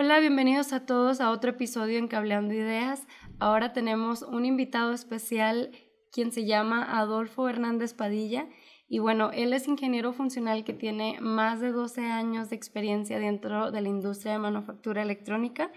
Hola, 0.00 0.20
bienvenidos 0.20 0.72
a 0.72 0.86
todos 0.86 1.20
a 1.20 1.32
otro 1.32 1.50
episodio 1.50 1.98
en 1.98 2.06
Cableando 2.06 2.54
Ideas. 2.54 3.04
Ahora 3.40 3.72
tenemos 3.72 4.22
un 4.22 4.44
invitado 4.44 4.92
especial 4.92 5.72
quien 6.12 6.30
se 6.30 6.46
llama 6.46 7.00
Adolfo 7.00 7.48
Hernández 7.48 7.94
Padilla. 7.94 8.46
Y 8.88 9.00
bueno, 9.00 9.32
él 9.32 9.52
es 9.52 9.66
ingeniero 9.66 10.12
funcional 10.12 10.62
que 10.62 10.72
tiene 10.72 11.18
más 11.20 11.58
de 11.58 11.72
12 11.72 12.02
años 12.02 12.48
de 12.48 12.54
experiencia 12.54 13.18
dentro 13.18 13.72
de 13.72 13.80
la 13.80 13.88
industria 13.88 14.34
de 14.34 14.38
manufactura 14.38 15.02
electrónica. 15.02 15.72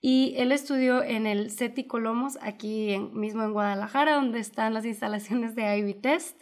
Y 0.00 0.32
él 0.38 0.50
estudió 0.50 1.02
en 1.02 1.26
el 1.26 1.50
CETI 1.50 1.84
Colomos, 1.84 2.38
aquí 2.40 2.96
mismo 3.12 3.42
en 3.42 3.52
Guadalajara, 3.52 4.14
donde 4.14 4.38
están 4.38 4.72
las 4.72 4.86
instalaciones 4.86 5.54
de 5.54 5.76
Ivy 5.76 5.92
Test. 5.92 6.40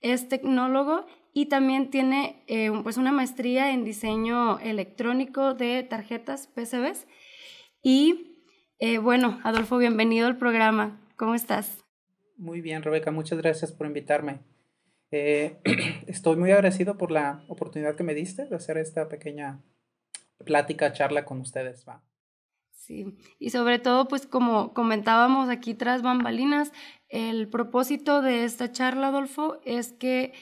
Es 0.00 0.28
tecnólogo 0.28 1.06
y 1.36 1.46
también 1.46 1.90
tiene 1.90 2.44
eh, 2.46 2.70
pues 2.84 2.96
una 2.96 3.10
maestría 3.10 3.72
en 3.72 3.84
diseño 3.84 4.60
electrónico 4.60 5.52
de 5.54 5.82
tarjetas 5.82 6.46
PCBs. 6.46 7.08
Y 7.82 8.40
eh, 8.78 8.98
bueno, 8.98 9.40
Adolfo, 9.42 9.76
bienvenido 9.76 10.28
al 10.28 10.38
programa. 10.38 11.00
¿Cómo 11.16 11.34
estás? 11.34 11.84
Muy 12.36 12.60
bien, 12.60 12.84
Rebeca, 12.84 13.10
muchas 13.10 13.38
gracias 13.38 13.72
por 13.72 13.88
invitarme. 13.88 14.38
Eh, 15.10 15.58
estoy 16.06 16.36
muy 16.36 16.52
agradecido 16.52 16.96
por 16.96 17.10
la 17.10 17.44
oportunidad 17.48 17.96
que 17.96 18.04
me 18.04 18.14
diste 18.14 18.46
de 18.46 18.54
hacer 18.54 18.78
esta 18.78 19.08
pequeña 19.08 19.60
plática, 20.44 20.92
charla 20.92 21.24
con 21.24 21.40
ustedes. 21.40 21.84
¿va? 21.86 22.04
Sí, 22.70 23.18
y 23.40 23.50
sobre 23.50 23.80
todo, 23.80 24.06
pues 24.06 24.28
como 24.28 24.72
comentábamos 24.72 25.48
aquí 25.48 25.74
tras 25.74 26.02
bambalinas, 26.02 26.70
el 27.08 27.48
propósito 27.48 28.22
de 28.22 28.44
esta 28.44 28.70
charla, 28.70 29.08
Adolfo, 29.08 29.60
es 29.64 29.90
que 29.92 30.32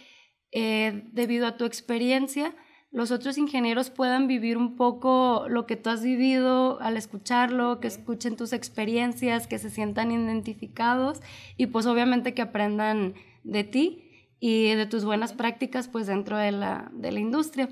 eh, 0.53 1.09
debido 1.13 1.47
a 1.47 1.57
tu 1.57 1.65
experiencia, 1.65 2.55
los 2.93 3.11
otros 3.11 3.39
ingenieros 3.39 3.89
puedan 3.89 4.27
vivir 4.27 4.59
un 4.59 4.77
poco 4.77 5.47
lo 5.49 5.67
que 5.67 5.77
tú 5.77 5.89
has 5.89 6.03
vivido 6.03 6.79
al 6.83 6.99
escucharlo, 6.99 7.81
que 7.81 7.89
escuchen 7.89 8.37
tus 8.37 8.53
experiencias, 8.53 9.47
que 9.47 9.59
se 9.59 9.71
sientan 9.71 10.13
identificados 10.13 11.21
y 11.57 11.67
pues 11.67 11.87
obviamente 11.87 12.35
que 12.35 12.43
aprendan 12.43 13.15
de 13.45 13.65
ti 13.65 14.29
y 14.41 14.75
de 14.75 14.85
tus 14.85 15.07
buenas 15.07 15.33
prácticas 15.33 15.89
pues 15.89 16.07
dentro 16.07 16.37
de 16.37 16.53
la, 16.53 16.91
de 16.93 17.13
la 17.13 17.21
industria. 17.21 17.71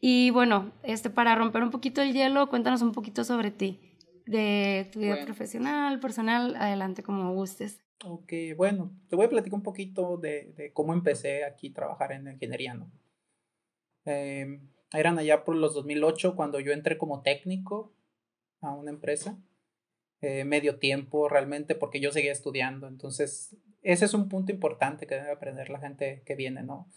Y 0.00 0.30
bueno, 0.30 0.72
este, 0.82 1.08
para 1.08 1.36
romper 1.36 1.62
un 1.62 1.70
poquito 1.70 2.02
el 2.02 2.12
hielo, 2.12 2.48
cuéntanos 2.48 2.82
un 2.82 2.92
poquito 2.92 3.22
sobre 3.22 3.52
ti, 3.52 3.96
de 4.26 4.88
tu 4.92 4.98
vida 4.98 5.24
profesional, 5.24 6.00
personal, 6.00 6.56
adelante 6.56 7.04
como 7.04 7.32
gustes. 7.32 7.80
Ok, 8.04 8.32
bueno, 8.56 8.92
te 9.08 9.16
voy 9.16 9.26
a 9.26 9.28
platicar 9.28 9.56
un 9.56 9.62
poquito 9.62 10.16
de, 10.18 10.52
de 10.56 10.72
cómo 10.72 10.92
empecé 10.92 11.44
aquí 11.44 11.70
a 11.70 11.74
trabajar 11.74 12.12
en 12.12 12.28
ingeniería, 12.28 12.74
¿no? 12.74 12.90
Eh, 14.04 14.60
eran 14.92 15.18
allá 15.18 15.44
por 15.44 15.56
los 15.56 15.74
2008 15.74 16.36
cuando 16.36 16.60
yo 16.60 16.72
entré 16.72 16.96
como 16.96 17.22
técnico 17.22 17.92
a 18.60 18.72
una 18.72 18.90
empresa, 18.90 19.38
eh, 20.20 20.44
medio 20.44 20.78
tiempo 20.78 21.28
realmente 21.28 21.74
porque 21.74 22.00
yo 22.00 22.12
seguía 22.12 22.32
estudiando. 22.32 22.88
Entonces, 22.88 23.56
ese 23.82 24.04
es 24.04 24.14
un 24.14 24.28
punto 24.28 24.52
importante 24.52 25.06
que 25.06 25.16
debe 25.16 25.32
aprender 25.32 25.68
la 25.68 25.80
gente 25.80 26.22
que 26.24 26.34
viene, 26.34 26.62
¿no? 26.62 26.88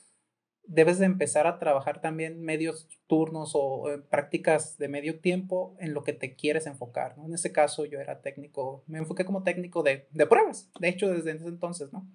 Debes 0.74 1.00
de 1.00 1.06
empezar 1.06 1.48
a 1.48 1.60
trabajar 1.60 2.00
también 2.00 2.42
medios 2.42 2.88
turnos 3.08 3.52
o 3.56 3.88
prácticas 4.10 4.78
de 4.78 4.88
medio 4.88 5.20
tiempo 5.20 5.76
en 5.80 5.94
lo 5.94 6.04
que 6.04 6.14
te 6.14 6.36
quieres 6.36 6.66
enfocar, 6.66 7.18
¿no? 7.18 7.26
En 7.26 7.34
ese 7.34 7.52
caso 7.52 7.86
yo 7.86 8.00
era 8.00 8.22
técnico, 8.22 8.84
me 8.88 9.00
enfoqué 9.00 9.26
como 9.26 9.44
técnico 9.44 9.84
de, 9.84 10.08
de 10.12 10.26
pruebas, 10.26 10.70
de 10.80 10.88
hecho 10.88 11.10
desde 11.10 11.32
entonces, 11.32 11.92
¿no? 11.92 12.08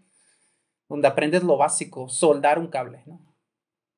Donde 0.89 1.09
aprendes 1.09 1.43
lo 1.43 1.57
básico, 1.57 2.09
soldar 2.09 2.59
un 2.59 2.69
cable, 2.69 3.03
¿no? 3.07 3.27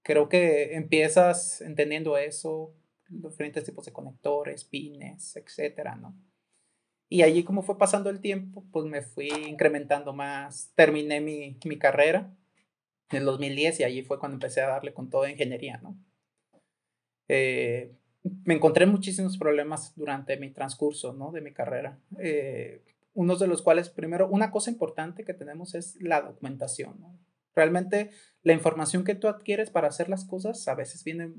creo 0.09 0.31
que 0.31 0.75
empiezas 0.75 1.61
entendiendo 1.61 2.17
eso, 2.17 2.75
los 3.11 3.33
diferentes 3.33 3.63
tipos 3.63 3.85
de 3.85 3.93
conectores, 3.93 4.65
pines, 4.65 5.37
etcétera, 5.37 5.97
¿no? 5.97 6.17
Y 7.11 7.21
allí 7.21 7.45
como 7.45 7.63
fue 7.63 7.77
pasando 7.77 8.09
el 8.09 8.23
tiempo, 8.23 8.65
pues 8.73 8.87
me 8.87 9.03
fui 9.03 9.29
incrementando 9.29 10.15
más, 10.15 10.73
terminé 10.75 11.21
mi, 11.21 11.59
mi 11.67 11.79
carrera 11.79 12.35
en 13.11 13.19
el 13.19 13.25
2010 13.25 13.81
y 13.81 13.85
allí 13.85 14.03
fue 14.03 14.19
cuando 14.19 14.37
empecé 14.37 14.61
a 14.61 14.69
darle 14.69 14.93
con 14.93 15.11
toda 15.11 15.31
ingeniería, 15.31 15.79
¿no? 15.83 15.97
Eh, 17.29 17.95
me 18.45 18.55
encontré 18.55 18.87
muchísimos 18.87 19.39
problemas 19.39 19.95
durante 19.97 20.37
mi 20.37 20.51
transcurso, 20.51 21.13
¿no? 21.13 21.33
De 21.33 21.41
mi 21.41 21.53
carrera. 21.53 21.99
Eh, 22.19 22.83
unos 23.15 23.39
de 23.39 23.47
los 23.47 23.63
cuales, 23.63 23.89
primero, 23.91 24.29
una 24.29 24.51
cosa 24.51 24.71
importante 24.71 25.25
que 25.25 25.35
tenemos 25.35 25.75
es 25.75 25.97
la 26.01 26.21
documentación, 26.21 27.01
¿no? 27.01 27.19
Realmente 27.55 28.11
la 28.45 28.53
información 28.53 29.03
que 29.03 29.17
tú 29.17 29.27
adquieres 29.27 29.71
para 29.71 29.89
hacer 29.89 30.09
las 30.09 30.25
cosas 30.25 30.69
a 30.69 30.77
veces 30.77 31.03
viene, 31.03 31.33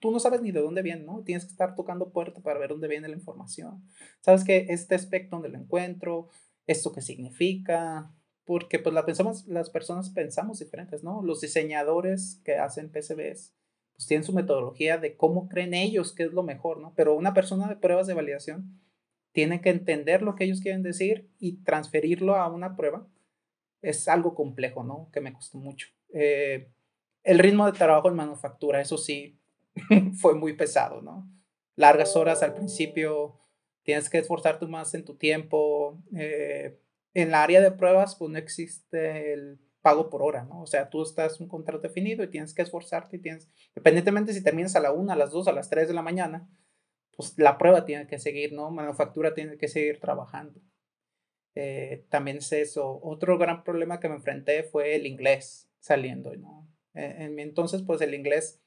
tú 0.00 0.10
no 0.10 0.18
sabes 0.18 0.40
ni 0.40 0.50
de 0.50 0.62
dónde 0.62 0.80
viene, 0.80 1.02
¿no? 1.02 1.22
Tienes 1.24 1.44
que 1.44 1.50
estar 1.50 1.74
tocando 1.74 2.10
puerta 2.10 2.40
para 2.40 2.58
ver 2.58 2.70
dónde 2.70 2.88
viene 2.88 3.08
la 3.08 3.16
información. 3.16 3.82
Sabes 4.20 4.44
que 4.44 4.66
este 4.70 4.94
aspecto 4.94 5.36
donde 5.36 5.50
lo 5.50 5.58
encuentro, 5.58 6.30
esto 6.66 6.90
qué 6.92 7.02
significa, 7.02 8.10
porque 8.46 8.78
pues 8.78 8.94
la 8.94 9.04
pensamos, 9.04 9.46
las 9.48 9.68
personas 9.68 10.08
pensamos 10.10 10.60
diferentes, 10.60 11.02
¿no? 11.02 11.22
Los 11.22 11.40
diseñadores 11.40 12.40
que 12.44 12.56
hacen 12.56 12.90
PCBs 12.90 13.54
pues 13.96 14.06
tienen 14.06 14.24
su 14.24 14.32
metodología 14.32 14.98
de 14.98 15.16
cómo 15.16 15.48
creen 15.48 15.74
ellos 15.74 16.12
que 16.12 16.22
es 16.22 16.32
lo 16.32 16.42
mejor, 16.42 16.78
¿no? 16.78 16.94
Pero 16.94 17.14
una 17.14 17.34
persona 17.34 17.66
de 17.66 17.76
pruebas 17.76 18.06
de 18.06 18.14
validación 18.14 18.80
tiene 19.32 19.60
que 19.60 19.70
entender 19.70 20.22
lo 20.22 20.34
que 20.34 20.44
ellos 20.44 20.60
quieren 20.60 20.82
decir 20.82 21.28
y 21.38 21.62
transferirlo 21.64 22.36
a 22.36 22.48
una 22.48 22.76
prueba 22.76 23.06
es 23.82 24.06
algo 24.08 24.34
complejo, 24.34 24.84
¿no? 24.84 25.10
Que 25.12 25.20
me 25.20 25.32
costó 25.32 25.58
mucho. 25.58 25.88
Eh, 26.12 26.70
el 27.22 27.38
ritmo 27.38 27.66
de 27.66 27.72
trabajo 27.72 28.08
en 28.08 28.14
manufactura, 28.14 28.80
eso 28.80 28.96
sí, 28.96 29.40
fue 30.20 30.34
muy 30.34 30.52
pesado, 30.52 31.02
¿no? 31.02 31.28
Largas 31.74 32.16
horas 32.16 32.42
al 32.42 32.54
principio, 32.54 33.38
tienes 33.82 34.08
que 34.08 34.18
esforzarte 34.18 34.66
más 34.66 34.94
en 34.94 35.04
tu 35.04 35.16
tiempo. 35.16 35.98
Eh, 36.16 36.78
en 37.16 37.30
la 37.30 37.42
área 37.42 37.62
de 37.62 37.70
pruebas, 37.70 38.14
pues 38.14 38.30
no 38.30 38.36
existe 38.36 39.32
el 39.32 39.58
pago 39.80 40.10
por 40.10 40.22
hora, 40.22 40.44
¿no? 40.44 40.60
O 40.60 40.66
sea, 40.66 40.90
tú 40.90 41.02
estás 41.02 41.40
un 41.40 41.48
contrato 41.48 41.80
definido 41.80 42.22
y 42.22 42.28
tienes 42.28 42.52
que 42.52 42.60
esforzarte 42.60 43.16
y 43.16 43.20
tienes, 43.20 43.48
independientemente 43.68 44.34
si 44.34 44.44
terminas 44.44 44.76
a 44.76 44.80
la 44.80 44.92
una, 44.92 45.14
a 45.14 45.16
las 45.16 45.30
dos, 45.30 45.48
a 45.48 45.52
las 45.52 45.70
tres 45.70 45.88
de 45.88 45.94
la 45.94 46.02
mañana, 46.02 46.46
pues 47.16 47.32
la 47.38 47.56
prueba 47.56 47.86
tiene 47.86 48.06
que 48.06 48.18
seguir, 48.18 48.52
¿no? 48.52 48.70
Manufactura 48.70 49.32
tiene 49.32 49.56
que 49.56 49.66
seguir 49.66 49.98
trabajando. 49.98 50.60
Eh, 51.54 52.04
también 52.10 52.36
es 52.36 52.52
eso. 52.52 53.00
Otro 53.02 53.38
gran 53.38 53.64
problema 53.64 53.98
que 53.98 54.10
me 54.10 54.16
enfrenté 54.16 54.62
fue 54.64 54.94
el 54.94 55.06
inglés 55.06 55.70
saliendo, 55.80 56.36
¿no? 56.36 56.68
E, 56.92 57.24
en, 57.24 57.34
mi 57.34 57.40
entonces, 57.40 57.80
pues 57.80 58.02
el 58.02 58.12
inglés 58.12 58.60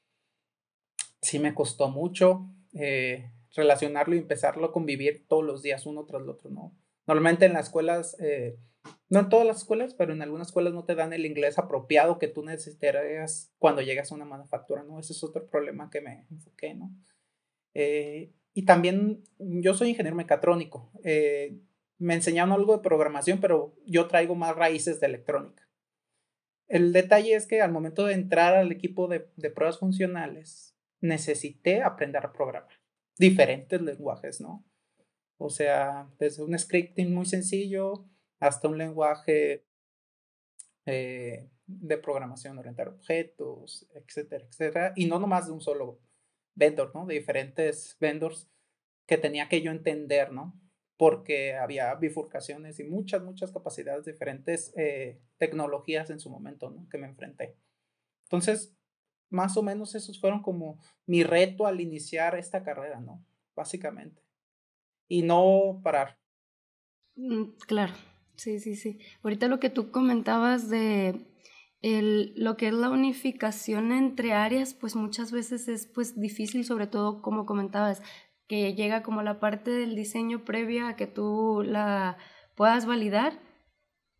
sí 1.22 1.38
me 1.38 1.54
costó 1.54 1.88
mucho 1.88 2.48
eh, 2.74 3.30
relacionarlo 3.54 4.16
y 4.16 4.18
empezarlo 4.18 4.66
a 4.66 4.72
convivir 4.72 5.24
todos 5.28 5.44
los 5.44 5.62
días 5.62 5.86
uno 5.86 6.04
tras 6.04 6.22
el 6.22 6.28
otro, 6.28 6.50
¿no? 6.50 6.79
Normalmente 7.10 7.46
en 7.46 7.54
las 7.54 7.66
escuelas, 7.66 8.16
eh, 8.20 8.56
no 9.08 9.20
en 9.20 9.28
todas 9.28 9.46
las 9.46 9.58
escuelas, 9.58 9.94
pero 9.94 10.12
en 10.12 10.22
algunas 10.22 10.48
escuelas 10.48 10.72
no 10.72 10.84
te 10.84 10.94
dan 10.94 11.12
el 11.12 11.26
inglés 11.26 11.58
apropiado 11.58 12.18
que 12.18 12.28
tú 12.28 12.44
necesitarías 12.44 13.52
cuando 13.58 13.82
llegas 13.82 14.10
a 14.10 14.14
una 14.14 14.24
manufactura, 14.24 14.84
¿no? 14.84 15.00
Ese 15.00 15.12
es 15.12 15.24
otro 15.24 15.46
problema 15.46 15.90
que 15.90 16.00
me 16.00 16.26
enfoqué, 16.30 16.74
¿no? 16.74 16.90
y 18.52 18.64
también 18.64 19.22
yo 19.38 19.74
soy 19.74 19.90
ingeniero 19.90 20.16
mecatrónico 20.16 20.90
me 22.00 22.14
enseñaron 22.14 22.52
algo 22.52 22.76
de 22.76 22.82
programación, 22.82 23.40
pero 23.40 23.76
yo 23.86 24.08
traigo 24.08 24.34
más 24.34 24.56
raíces 24.56 25.00
de 25.00 25.06
electrónica. 25.06 25.68
El 26.66 26.92
detalle 26.92 27.34
es 27.34 27.46
que 27.46 27.60
al 27.60 27.72
momento 27.72 28.06
de 28.06 28.14
entrar 28.14 28.56
al 28.56 28.72
equipo 28.72 29.06
de, 29.06 29.20
pruebas 29.50 29.78
funcionales, 29.78 30.74
necesité 31.02 31.82
aprender 31.82 32.24
a 32.24 32.32
programar 32.32 32.72
diferentes 33.18 33.80
lenguajes, 33.82 34.40
¿no? 34.40 34.64
O 35.40 35.48
sea, 35.50 36.08
desde 36.18 36.42
un 36.42 36.58
scripting 36.58 37.14
muy 37.14 37.26
sencillo 37.26 38.04
hasta 38.38 38.68
un 38.68 38.78
lenguaje 38.78 39.64
eh, 40.86 41.48
de 41.66 41.98
programación 41.98 42.58
orientada 42.58 42.90
a 42.90 42.94
objetos, 42.94 43.88
etcétera, 43.94 44.44
etcétera. 44.44 44.92
Y 44.96 45.06
no 45.06 45.18
nomás 45.18 45.46
de 45.46 45.52
un 45.52 45.60
solo 45.60 46.00
vendor, 46.54 46.92
¿no? 46.94 47.06
De 47.06 47.14
diferentes 47.14 47.96
vendors 48.00 48.50
que 49.06 49.16
tenía 49.16 49.48
que 49.48 49.62
yo 49.62 49.70
entender, 49.70 50.32
¿no? 50.32 50.60
porque 51.00 51.54
había 51.54 51.94
bifurcaciones 51.94 52.78
y 52.78 52.84
muchas, 52.84 53.22
muchas 53.22 53.52
capacidades, 53.52 54.04
diferentes 54.04 54.70
eh, 54.76 55.18
tecnologías 55.38 56.10
en 56.10 56.20
su 56.20 56.28
momento, 56.28 56.68
¿no? 56.68 56.86
Que 56.90 56.98
me 56.98 57.06
enfrenté. 57.06 57.56
Entonces, 58.24 58.76
más 59.30 59.56
o 59.56 59.62
menos 59.62 59.94
esos 59.94 60.20
fueron 60.20 60.42
como 60.42 60.78
mi 61.06 61.22
reto 61.22 61.66
al 61.66 61.80
iniciar 61.80 62.34
esta 62.34 62.62
carrera, 62.62 63.00
¿no? 63.00 63.24
Básicamente. 63.56 64.20
Y 65.10 65.22
no 65.22 65.80
parar. 65.82 66.20
Mm, 67.16 67.56
claro, 67.66 67.92
sí, 68.36 68.60
sí, 68.60 68.76
sí. 68.76 69.00
Ahorita 69.24 69.48
lo 69.48 69.58
que 69.58 69.68
tú 69.68 69.90
comentabas 69.90 70.70
de 70.70 71.26
el, 71.82 72.32
lo 72.36 72.56
que 72.56 72.68
es 72.68 72.74
la 72.74 72.90
unificación 72.90 73.90
entre 73.90 74.34
áreas, 74.34 74.72
pues 74.72 74.94
muchas 74.94 75.32
veces 75.32 75.66
es 75.66 75.88
pues 75.88 76.20
difícil, 76.20 76.64
sobre 76.64 76.86
todo 76.86 77.22
como 77.22 77.44
comentabas, 77.44 78.02
que 78.46 78.74
llega 78.74 79.02
como 79.02 79.22
la 79.22 79.40
parte 79.40 79.72
del 79.72 79.96
diseño 79.96 80.44
previa 80.44 80.86
a 80.86 80.96
que 80.96 81.08
tú 81.08 81.62
la 81.66 82.16
puedas 82.54 82.86
validar. 82.86 83.40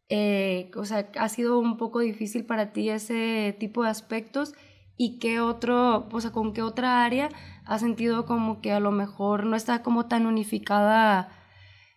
Eh, 0.08 0.72
o 0.74 0.84
sea, 0.86 1.08
ha 1.20 1.28
sido 1.28 1.60
un 1.60 1.76
poco 1.76 2.00
difícil 2.00 2.44
para 2.44 2.72
ti 2.72 2.90
ese 2.90 3.56
tipo 3.60 3.84
de 3.84 3.90
aspectos 3.90 4.54
y 5.02 5.18
qué 5.18 5.40
otro, 5.40 6.10
o 6.12 6.20
sea, 6.20 6.30
con 6.30 6.52
qué 6.52 6.60
otra 6.60 7.06
área 7.06 7.30
ha 7.64 7.78
sentido 7.78 8.26
como 8.26 8.60
que 8.60 8.70
a 8.70 8.80
lo 8.80 8.90
mejor 8.90 9.46
no 9.46 9.56
está 9.56 9.82
como 9.82 10.08
tan 10.08 10.26
unificada, 10.26 11.34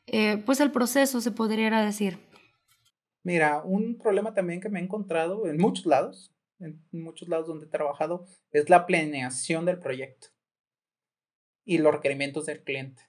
eh, 0.08 0.42
pues 0.46 0.62
el 0.62 0.72
proceso, 0.72 1.20
se 1.20 1.32
podría 1.32 1.82
decir. 1.82 2.18
Mira, 3.22 3.62
un 3.62 3.98
problema 3.98 4.34
también 4.34 4.62
que 4.62 4.70
me 4.70 4.80
he 4.80 4.84
encontrado 4.84 5.48
en 5.48 5.58
muchos 5.58 5.86
lados, 5.86 6.34
en 6.60 6.82
muchos 6.94 7.28
lados 7.28 7.48
donde 7.48 7.66
he 7.66 7.70
trabajado, 7.70 8.26
es 8.54 8.70
la 8.70 8.86
planeación 8.86 9.66
del 9.66 9.80
proyecto 9.80 10.30
y 11.66 11.80
los 11.80 11.94
requerimientos 11.94 12.46
del 12.46 12.64
cliente. 12.64 13.02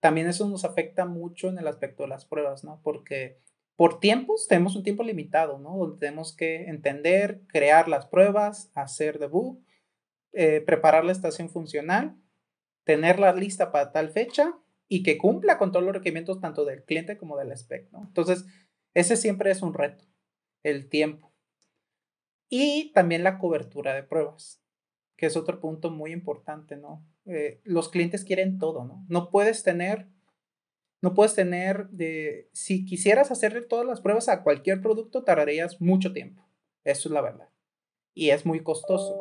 También 0.00 0.26
eso 0.26 0.46
nos 0.50 0.66
afecta 0.66 1.06
mucho 1.06 1.48
en 1.48 1.56
el 1.56 1.66
aspecto 1.66 2.02
de 2.02 2.10
las 2.10 2.26
pruebas, 2.26 2.62
¿no? 2.62 2.82
Porque 2.84 3.40
por 3.76 4.00
tiempos 4.00 4.46
tenemos 4.48 4.76
un 4.76 4.82
tiempo 4.82 5.02
limitado, 5.02 5.58
¿no? 5.58 5.76
Donde 5.76 5.98
tenemos 5.98 6.36
que 6.36 6.64
entender, 6.64 7.42
crear 7.48 7.88
las 7.88 8.06
pruebas, 8.06 8.70
hacer 8.74 9.18
debug, 9.18 9.62
eh, 10.32 10.60
preparar 10.60 11.04
la 11.04 11.12
estación 11.12 11.50
funcional, 11.50 12.16
tenerla 12.84 13.32
lista 13.34 13.72
para 13.72 13.92
tal 13.92 14.10
fecha 14.10 14.58
y 14.88 15.02
que 15.02 15.18
cumpla 15.18 15.58
con 15.58 15.72
todos 15.72 15.84
los 15.84 15.94
requerimientos 15.94 16.40
tanto 16.40 16.64
del 16.64 16.84
cliente 16.84 17.16
como 17.16 17.36
del 17.36 17.52
spec, 17.52 17.90
¿no? 17.92 18.04
Entonces, 18.06 18.44
ese 18.94 19.16
siempre 19.16 19.50
es 19.50 19.62
un 19.62 19.74
reto, 19.74 20.04
el 20.62 20.88
tiempo. 20.88 21.32
Y 22.48 22.92
también 22.92 23.24
la 23.24 23.38
cobertura 23.38 23.94
de 23.94 24.02
pruebas, 24.02 24.62
que 25.16 25.26
es 25.26 25.36
otro 25.36 25.60
punto 25.60 25.90
muy 25.90 26.12
importante, 26.12 26.76
¿no? 26.76 27.06
Eh, 27.24 27.60
los 27.64 27.88
clientes 27.88 28.24
quieren 28.24 28.58
todo, 28.58 28.84
¿no? 28.84 29.04
No 29.08 29.30
puedes 29.30 29.62
tener, 29.62 30.08
no 31.02 31.14
puedes 31.14 31.34
tener 31.34 31.88
de, 31.88 32.48
si 32.52 32.84
quisieras 32.84 33.30
hacerle 33.32 33.62
todas 33.62 33.84
las 33.84 34.00
pruebas 34.00 34.28
a 34.28 34.42
cualquier 34.42 34.80
producto, 34.80 35.24
tardarías 35.24 35.80
mucho 35.80 36.12
tiempo. 36.12 36.48
Eso 36.84 37.08
es 37.08 37.12
la 37.12 37.20
verdad. 37.20 37.48
Y 38.14 38.30
es 38.30 38.46
muy 38.46 38.62
costoso. 38.62 39.20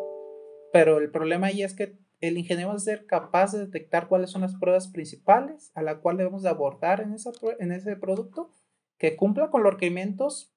Pero 0.72 1.00
el 1.00 1.10
problema 1.10 1.48
ahí 1.48 1.64
es 1.64 1.74
que 1.74 1.98
el 2.20 2.38
ingeniero 2.38 2.70
va 2.70 2.76
a 2.76 2.80
ser 2.80 3.08
capaz 3.08 3.54
de 3.54 3.66
detectar 3.66 4.08
cuáles 4.08 4.30
son 4.30 4.42
las 4.42 4.56
pruebas 4.56 4.90
principales 4.90 5.72
a 5.74 5.82
la 5.82 6.00
cual 6.00 6.18
debemos 6.18 6.44
de 6.44 6.50
abordar 6.50 7.02
en, 7.02 7.14
esa, 7.14 7.32
en 7.60 7.72
ese 7.72 7.96
producto 7.96 8.52
que 9.00 9.16
cumpla 9.16 9.50
con 9.50 9.64
los 9.64 9.74
requerimientos 9.74 10.54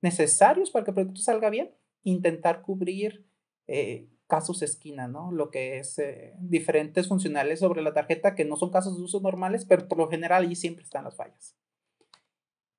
necesarios 0.00 0.70
para 0.70 0.86
que 0.86 0.92
el 0.92 0.94
producto 0.94 1.20
salga 1.20 1.50
bien, 1.50 1.70
intentar 2.02 2.62
cubrir 2.62 3.26
eh, 3.66 4.08
casos 4.32 4.62
esquina, 4.62 5.08
¿no? 5.08 5.30
Lo 5.30 5.50
que 5.50 5.78
es 5.78 5.98
eh, 5.98 6.32
diferentes 6.38 7.06
funcionales 7.06 7.60
sobre 7.60 7.82
la 7.82 7.92
tarjeta 7.92 8.34
que 8.34 8.46
no 8.46 8.56
son 8.56 8.70
casos 8.70 8.96
de 8.96 9.02
uso 9.02 9.20
normales, 9.20 9.66
pero 9.66 9.86
por 9.86 9.98
lo 9.98 10.08
general 10.08 10.44
allí 10.44 10.56
siempre 10.56 10.84
están 10.84 11.04
las 11.04 11.16
fallas. 11.16 11.54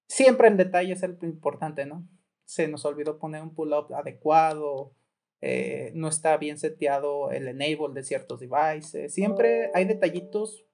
Siempre 0.08 0.48
el 0.48 0.58
detalle 0.58 0.94
es 0.94 1.04
el 1.04 1.16
importante, 1.22 1.86
¿no? 1.86 2.10
Se 2.44 2.68
nos 2.68 2.86
olvidó 2.86 3.20
poner 3.20 3.44
un 3.44 3.54
pull-up 3.54 3.94
adecuado, 3.94 4.96
eh, 5.42 5.92
no 5.94 6.08
está 6.08 6.38
bien 6.38 6.58
seteado 6.58 7.30
el 7.30 7.48
enable 7.48 7.94
de 7.94 8.02
ciertos 8.02 8.40
devices. 8.40 9.14
Siempre 9.14 9.70
hay 9.76 9.86
detallitos 9.86 10.66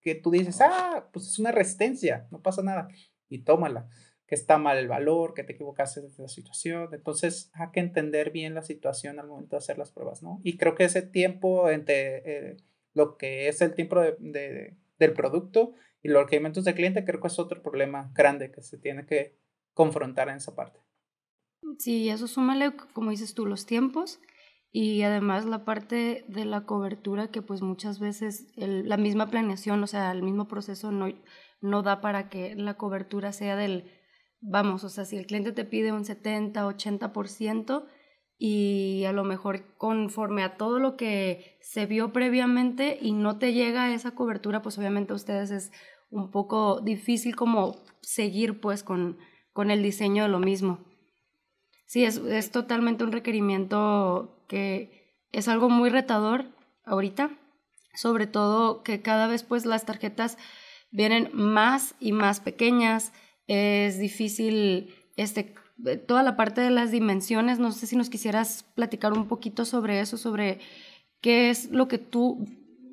que 0.00 0.14
tú 0.14 0.30
dices, 0.30 0.60
ah, 0.60 1.08
pues 1.12 1.26
es 1.26 1.40
una 1.40 1.50
resistencia, 1.50 2.28
no 2.30 2.40
pasa 2.40 2.62
nada 2.62 2.86
y 3.28 3.42
tómala, 3.42 3.88
que 4.30 4.36
está 4.36 4.58
mal 4.58 4.78
el 4.78 4.86
valor, 4.86 5.34
que 5.34 5.42
te 5.42 5.54
equivocaste 5.54 6.02
de 6.02 6.08
la 6.16 6.28
situación. 6.28 6.88
Entonces, 6.92 7.50
hay 7.52 7.66
que 7.72 7.80
entender 7.80 8.30
bien 8.30 8.54
la 8.54 8.62
situación 8.62 9.18
al 9.18 9.26
momento 9.26 9.56
de 9.56 9.58
hacer 9.58 9.76
las 9.76 9.90
pruebas, 9.90 10.22
¿no? 10.22 10.40
Y 10.44 10.56
creo 10.56 10.76
que 10.76 10.84
ese 10.84 11.02
tiempo 11.02 11.68
entre 11.68 12.50
eh, 12.50 12.56
lo 12.94 13.16
que 13.16 13.48
es 13.48 13.60
el 13.60 13.74
tiempo 13.74 14.00
de, 14.00 14.76
del 15.00 15.12
producto 15.14 15.74
y 16.00 16.10
los 16.10 16.22
requerimientos 16.22 16.62
del 16.62 16.76
cliente, 16.76 17.04
creo 17.04 17.20
que 17.20 17.26
es 17.26 17.40
otro 17.40 17.60
problema 17.60 18.12
grande 18.14 18.52
que 18.52 18.62
se 18.62 18.78
tiene 18.78 19.04
que 19.04 19.36
confrontar 19.74 20.28
en 20.28 20.36
esa 20.36 20.54
parte. 20.54 20.78
Sí, 21.78 22.08
eso 22.08 22.28
súmale, 22.28 22.72
como 22.92 23.10
dices 23.10 23.34
tú, 23.34 23.46
los 23.46 23.66
tiempos 23.66 24.20
y 24.70 25.02
además 25.02 25.44
la 25.44 25.64
parte 25.64 26.24
de 26.28 26.44
la 26.44 26.66
cobertura 26.66 27.32
que 27.32 27.42
pues 27.42 27.62
muchas 27.62 27.98
veces 27.98 28.46
la 28.54 28.96
misma 28.96 29.28
planeación, 29.28 29.82
o 29.82 29.88
sea, 29.88 30.12
el 30.12 30.22
mismo 30.22 30.46
proceso 30.46 30.92
no, 30.92 31.12
no 31.60 31.82
da 31.82 32.00
para 32.00 32.28
que 32.28 32.54
la 32.54 32.74
cobertura 32.74 33.32
sea 33.32 33.56
del, 33.56 33.90
vamos, 34.40 34.84
o 34.84 34.88
sea, 34.88 35.04
si 35.04 35.16
el 35.16 35.26
cliente 35.26 35.52
te 35.52 35.64
pide 35.64 35.92
un 35.92 36.04
70, 36.04 36.66
80% 36.66 37.86
y 38.38 39.04
a 39.04 39.12
lo 39.12 39.24
mejor 39.24 39.76
conforme 39.76 40.42
a 40.42 40.56
todo 40.56 40.78
lo 40.78 40.96
que 40.96 41.58
se 41.60 41.86
vio 41.86 42.12
previamente 42.12 42.98
y 43.00 43.12
no 43.12 43.38
te 43.38 43.52
llega 43.52 43.92
esa 43.92 44.12
cobertura, 44.12 44.62
pues 44.62 44.78
obviamente 44.78 45.12
a 45.12 45.16
ustedes 45.16 45.50
es 45.50 45.72
un 46.10 46.30
poco 46.30 46.80
difícil 46.80 47.36
como 47.36 47.76
seguir 48.00 48.60
pues 48.60 48.82
con, 48.82 49.18
con 49.52 49.70
el 49.70 49.82
diseño 49.82 50.22
de 50.22 50.30
lo 50.30 50.38
mismo. 50.38 50.80
Sí, 51.86 52.04
es, 52.04 52.16
es 52.16 52.50
totalmente 52.50 53.04
un 53.04 53.12
requerimiento 53.12 54.44
que 54.48 55.00
es 55.32 55.48
algo 55.48 55.68
muy 55.68 55.90
retador 55.90 56.46
ahorita, 56.84 57.30
sobre 57.94 58.26
todo 58.26 58.82
que 58.82 59.02
cada 59.02 59.26
vez 59.26 59.42
pues 59.42 59.66
las 59.66 59.84
tarjetas 59.84 60.38
vienen 60.90 61.30
más 61.32 61.94
y 62.00 62.12
más 62.12 62.40
pequeñas, 62.40 63.12
es 63.50 63.98
difícil 63.98 64.94
este, 65.16 65.52
toda 66.06 66.22
la 66.22 66.36
parte 66.36 66.60
de 66.60 66.70
las 66.70 66.92
dimensiones, 66.92 67.58
no 67.58 67.72
sé 67.72 67.88
si 67.88 67.96
nos 67.96 68.08
quisieras 68.08 68.64
platicar 68.76 69.12
un 69.12 69.26
poquito 69.26 69.64
sobre 69.64 69.98
eso, 69.98 70.16
sobre 70.16 70.60
qué 71.20 71.50
es 71.50 71.68
lo 71.70 71.88
que 71.88 71.98
tú 71.98 72.46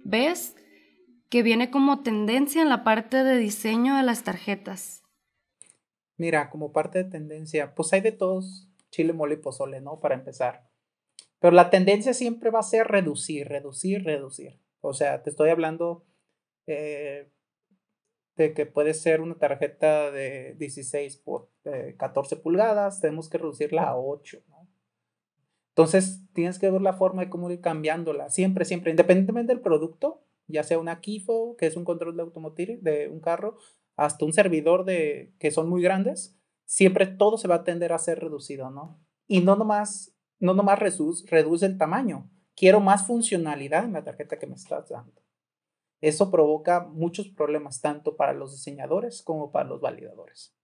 ves 0.04 0.56
que 1.30 1.44
viene 1.44 1.70
como 1.70 2.02
tendencia 2.02 2.64
en 2.64 2.70
la 2.70 2.84
parte 2.84 3.24
de 3.24 3.38
diseño 3.38 3.98
de 3.98 4.04
las 4.04 4.24
tarjetas. 4.24 5.04
Mira, 6.18 6.50
como 6.50 6.72
parte 6.72 7.04
de 7.04 7.10
tendencia, 7.12 7.76
pues 7.76 7.94
hay 7.94 8.02
de 8.02 8.12
todos, 8.12 8.68
chile, 8.90 9.14
mole 9.14 9.36
y 9.36 9.38
pozole, 9.38 9.80
¿no? 9.80 10.00
Para 10.00 10.16
empezar. 10.16 10.72
Pero 11.40 11.54
la 11.54 11.70
tendencia 11.70 12.16
siempre 12.16 12.50
va 12.50 12.62
a 12.62 12.64
ser 12.64 12.88
reducir, 12.88 13.48
reducir, 13.48 14.04
reducir. 14.04 14.60
O 14.82 14.96
sea, 14.96 15.22
te 15.22 15.30
estoy 15.30 15.52
hablando 15.52 16.08
eh, 16.66 17.30
de 18.38 18.54
que 18.54 18.68
puede 18.68 18.94
ser 18.94 19.20
una 19.20 19.36
tarjeta 19.36 20.12
de 20.12 20.56
16 20.60 21.18
por 21.18 21.50
14 21.98 22.36
eh, 22.36 22.38
pulgadas, 22.38 23.02
tenemos 23.02 23.30
que 23.30 23.40
reducirla 23.40 23.84
a 23.84 23.98
8, 23.98 24.44
¿no? 24.48 24.68
Entonces, 25.70 26.24
tienes 26.34 26.58
que 26.58 26.72
ver 26.72 26.82
la 26.82 26.94
forma 26.94 27.24
de 27.24 27.30
cómo 27.30 27.52
ir 27.52 27.62
cambiándola, 27.62 28.30
siempre, 28.30 28.66
siempre, 28.66 28.92
independientemente 28.92 29.54
del 29.54 29.62
producto, 29.62 30.24
ya 30.48 30.64
sea 30.64 30.80
una 30.80 31.02
Kifo, 31.02 31.56
que 31.58 31.68
es 31.68 31.76
un 31.76 31.84
control 31.84 32.16
de 32.16 32.24
automotriz 32.24 32.82
de 32.82 33.10
un 33.10 33.20
carro, 33.20 33.58
hasta 33.96 34.26
un 34.26 34.34
servidor 34.34 34.86
de 34.86 35.34
que 35.40 35.52
son 35.52 35.70
muy 35.70 35.82
grandes, 35.82 36.36
siempre 36.66 37.06
todo 37.06 37.38
se 37.38 37.48
va 37.48 37.56
a 37.56 37.64
tender 37.64 37.94
a 37.94 38.00
ser 38.00 38.20
reducido, 38.20 38.70
¿no? 38.70 39.00
Y 39.28 39.42
no 39.42 39.56
nomás, 39.56 40.16
no 40.40 40.54
nomás 40.54 40.80
reduce, 40.80 41.28
reduce 41.28 41.66
el 41.66 41.78
tamaño, 41.78 42.30
quiero 42.56 42.80
más 42.80 43.06
funcionalidad 43.06 43.86
en 43.86 43.94
la 43.94 44.04
tarjeta 44.04 44.40
que 44.40 44.48
me 44.48 44.56
estás 44.56 44.90
dando. 44.90 45.27
Eso 46.02 46.30
provoca 46.30 46.82
muchos 46.82 47.30
problemas, 47.30 47.82
tanto 47.82 48.16
para 48.16 48.34
los 48.34 48.52
diseñadores 48.52 49.22
como 49.22 49.52
para 49.52 49.68
los 49.68 49.82
validadores. 49.82 50.56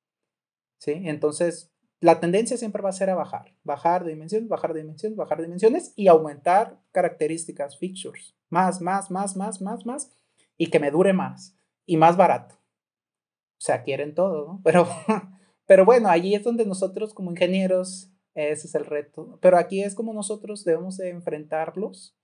¿Sí? 0.77 0.91
Entonces, 1.05 1.73
la 2.03 2.19
tendencia 2.19 2.57
siempre 2.57 2.81
va 2.81 2.89
a 2.89 2.91
ser 2.91 3.09
a 3.09 3.15
bajar, 3.15 3.55
bajar 3.63 4.03
dimensiones, 4.03 4.49
bajar 4.49 4.73
dimensiones, 4.73 5.15
bajar 5.15 5.41
dimensiones 5.41 5.93
y 5.95 6.07
aumentar 6.07 6.77
características, 6.91 7.79
features, 7.79 8.35
más, 8.49 8.81
más, 8.81 9.09
más, 9.09 9.37
más, 9.37 9.61
más, 9.61 9.85
más, 9.85 10.11
y 10.57 10.67
que 10.67 10.81
me 10.81 10.91
dure 10.91 11.13
más 11.13 11.57
y 11.85 11.95
más 11.95 12.17
barato. 12.17 12.55
O 12.55 13.61
sea, 13.65 13.83
quieren 13.83 14.13
todo, 14.13 14.45
¿no? 14.45 14.61
Pero, 14.65 14.85
pero 15.65 15.85
bueno, 15.85 16.09
allí 16.09 16.35
es 16.35 16.43
donde 16.43 16.65
nosotros 16.65 17.13
como 17.13 17.31
ingenieros, 17.31 18.11
ese 18.35 18.67
es 18.67 18.75
el 18.75 18.85
reto. 18.85 19.39
Pero 19.41 19.57
aquí 19.57 19.81
es 19.81 19.95
como 19.95 20.13
nosotros 20.13 20.65
debemos 20.65 20.97
de 20.97 21.09
enfrentarlos, 21.09 22.17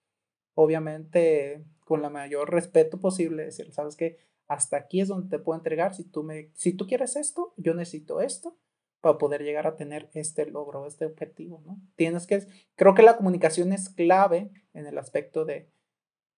obviamente 0.55 1.63
con 1.89 2.03
la 2.03 2.11
mayor 2.11 2.51
respeto 2.51 2.99
posible, 2.99 3.45
decir, 3.45 3.73
sabes 3.73 3.95
que 3.95 4.19
hasta 4.47 4.77
aquí 4.77 5.01
es 5.01 5.07
donde 5.07 5.27
te 5.27 5.43
puedo 5.43 5.57
entregar, 5.57 5.95
si 5.95 6.03
tú, 6.03 6.21
me, 6.21 6.51
si 6.53 6.71
tú 6.71 6.85
quieres 6.85 7.15
esto, 7.15 7.51
yo 7.57 7.73
necesito 7.73 8.21
esto 8.21 8.59
para 9.01 9.17
poder 9.17 9.41
llegar 9.41 9.65
a 9.65 9.75
tener 9.75 10.07
este 10.13 10.45
logro, 10.45 10.85
este 10.85 11.07
objetivo, 11.07 11.63
¿no? 11.65 11.81
Tienes 11.95 12.27
que, 12.27 12.45
creo 12.75 12.93
que 12.93 13.01
la 13.01 13.17
comunicación 13.17 13.73
es 13.73 13.89
clave 13.89 14.51
en 14.75 14.85
el 14.85 14.99
aspecto 14.99 15.45
de, 15.45 15.71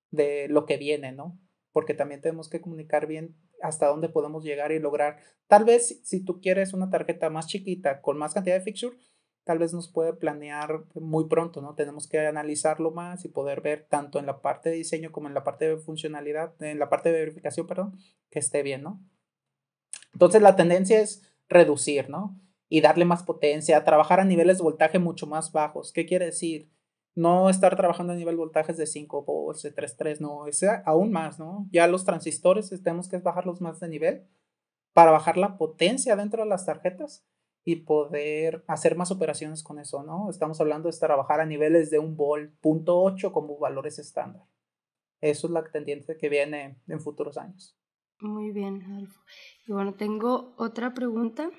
de 0.09 0.47
lo 0.47 0.65
que 0.65 0.77
viene, 0.77 1.11
¿no? 1.11 1.37
Porque 1.73 1.93
también 1.93 2.21
tenemos 2.21 2.47
que 2.47 2.61
comunicar 2.61 3.05
bien 3.05 3.35
hasta 3.61 3.87
dónde 3.87 4.07
podemos 4.07 4.45
llegar 4.45 4.71
y 4.71 4.79
lograr. 4.79 5.17
Tal 5.47 5.65
vez 5.65 5.99
si 6.05 6.23
tú 6.23 6.39
quieres 6.39 6.71
una 6.71 6.89
tarjeta 6.89 7.29
más 7.29 7.47
chiquita 7.47 7.99
con 7.99 8.17
más 8.17 8.33
cantidad 8.33 8.55
de 8.55 8.63
fixture, 8.63 8.95
tal 9.43 9.57
vez 9.57 9.73
nos 9.73 9.87
puede 9.87 10.13
planear 10.13 10.83
muy 10.93 11.27
pronto, 11.27 11.61
¿no? 11.61 11.73
Tenemos 11.75 12.07
que 12.07 12.19
analizarlo 12.19 12.91
más 12.91 13.25
y 13.25 13.29
poder 13.29 13.61
ver 13.61 13.87
tanto 13.89 14.19
en 14.19 14.25
la 14.25 14.41
parte 14.41 14.69
de 14.69 14.75
diseño 14.75 15.11
como 15.11 15.27
en 15.27 15.33
la 15.33 15.43
parte 15.43 15.67
de 15.67 15.77
funcionalidad, 15.77 16.53
en 16.61 16.79
la 16.79 16.89
parte 16.89 17.11
de 17.11 17.19
verificación, 17.19 17.67
perdón, 17.67 17.97
que 18.29 18.39
esté 18.39 18.61
bien, 18.61 18.83
¿no? 18.83 19.01
Entonces 20.13 20.41
la 20.41 20.55
tendencia 20.55 20.99
es 21.01 21.23
reducir, 21.49 22.09
¿no? 22.09 22.39
Y 22.69 22.81
darle 22.81 23.05
más 23.05 23.23
potencia, 23.23 23.83
trabajar 23.83 24.19
a 24.19 24.25
niveles 24.25 24.57
de 24.57 24.63
voltaje 24.63 24.99
mucho 24.99 25.27
más 25.27 25.51
bajos. 25.51 25.91
¿Qué 25.91 26.05
quiere 26.05 26.25
decir? 26.25 26.69
No 27.15 27.49
estar 27.49 27.75
trabajando 27.75 28.13
a 28.13 28.15
nivel 28.15 28.35
de 28.35 28.39
voltajes 28.39 28.77
de 28.77 28.85
5 28.85 29.23
volts, 29.23 29.63
de 29.63 29.75
3.3, 29.75 30.19
no, 30.21 30.47
es 30.47 30.63
aún 30.85 31.11
más, 31.11 31.39
¿no? 31.39 31.67
Ya 31.71 31.87
los 31.87 32.05
transistores 32.05 32.69
tenemos 32.83 33.09
que 33.09 33.17
bajarlos 33.17 33.59
más 33.59 33.79
de 33.79 33.89
nivel 33.89 34.27
para 34.93 35.11
bajar 35.11 35.37
la 35.37 35.57
potencia 35.57 36.15
dentro 36.15 36.43
de 36.43 36.49
las 36.49 36.65
tarjetas 36.65 37.25
y 37.63 37.77
poder 37.77 38.63
hacer 38.67 38.95
más 38.95 39.11
operaciones 39.11 39.63
con 39.63 39.79
eso, 39.79 40.03
¿no? 40.03 40.29
Estamos 40.29 40.59
hablando 40.59 40.89
de 40.89 40.97
trabajar 40.97 41.41
a 41.41 41.45
niveles 41.45 41.91
de 41.91 41.99
un 41.99 42.15
vol 42.15 42.51
punto 42.61 43.03
.8 43.03 43.31
como 43.31 43.57
valores 43.59 43.99
estándar. 43.99 44.43
Eso 45.21 45.47
es 45.47 45.53
la 45.53 45.63
tendencia 45.63 46.17
que 46.17 46.29
viene 46.29 46.77
en 46.87 46.99
futuros 46.99 47.37
años. 47.37 47.77
Muy 48.19 48.51
bien, 48.51 48.83
Alfo. 48.83 49.19
Y 49.67 49.71
bueno, 49.71 49.93
tengo 49.93 50.53
otra 50.57 50.93
pregunta 50.93 51.51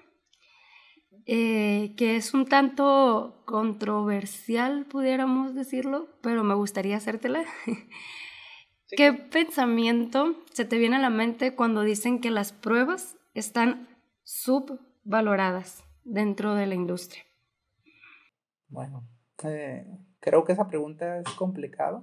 eh, 1.26 1.94
que 1.96 2.16
es 2.16 2.34
un 2.34 2.46
tanto 2.46 3.42
controversial, 3.46 4.86
pudiéramos 4.86 5.54
decirlo, 5.54 6.08
pero 6.20 6.42
me 6.42 6.54
gustaría 6.54 6.96
hacértela. 6.96 7.44
¿Qué 8.96 9.12
pensamiento 9.12 10.36
se 10.52 10.64
te 10.64 10.78
viene 10.78 10.96
a 10.96 11.00
la 11.00 11.10
mente 11.10 11.54
cuando 11.54 11.82
dicen 11.82 12.20
que 12.20 12.30
las 12.30 12.52
pruebas 12.52 13.16
están 13.34 13.88
subvaloradas 14.24 15.84
dentro 16.04 16.54
de 16.54 16.66
la 16.66 16.74
industria? 16.74 17.22
Bueno, 18.68 19.04
eh, 19.44 19.86
creo 20.20 20.44
que 20.44 20.52
esa 20.52 20.68
pregunta 20.68 21.18
es 21.18 21.28
complicada, 21.34 22.02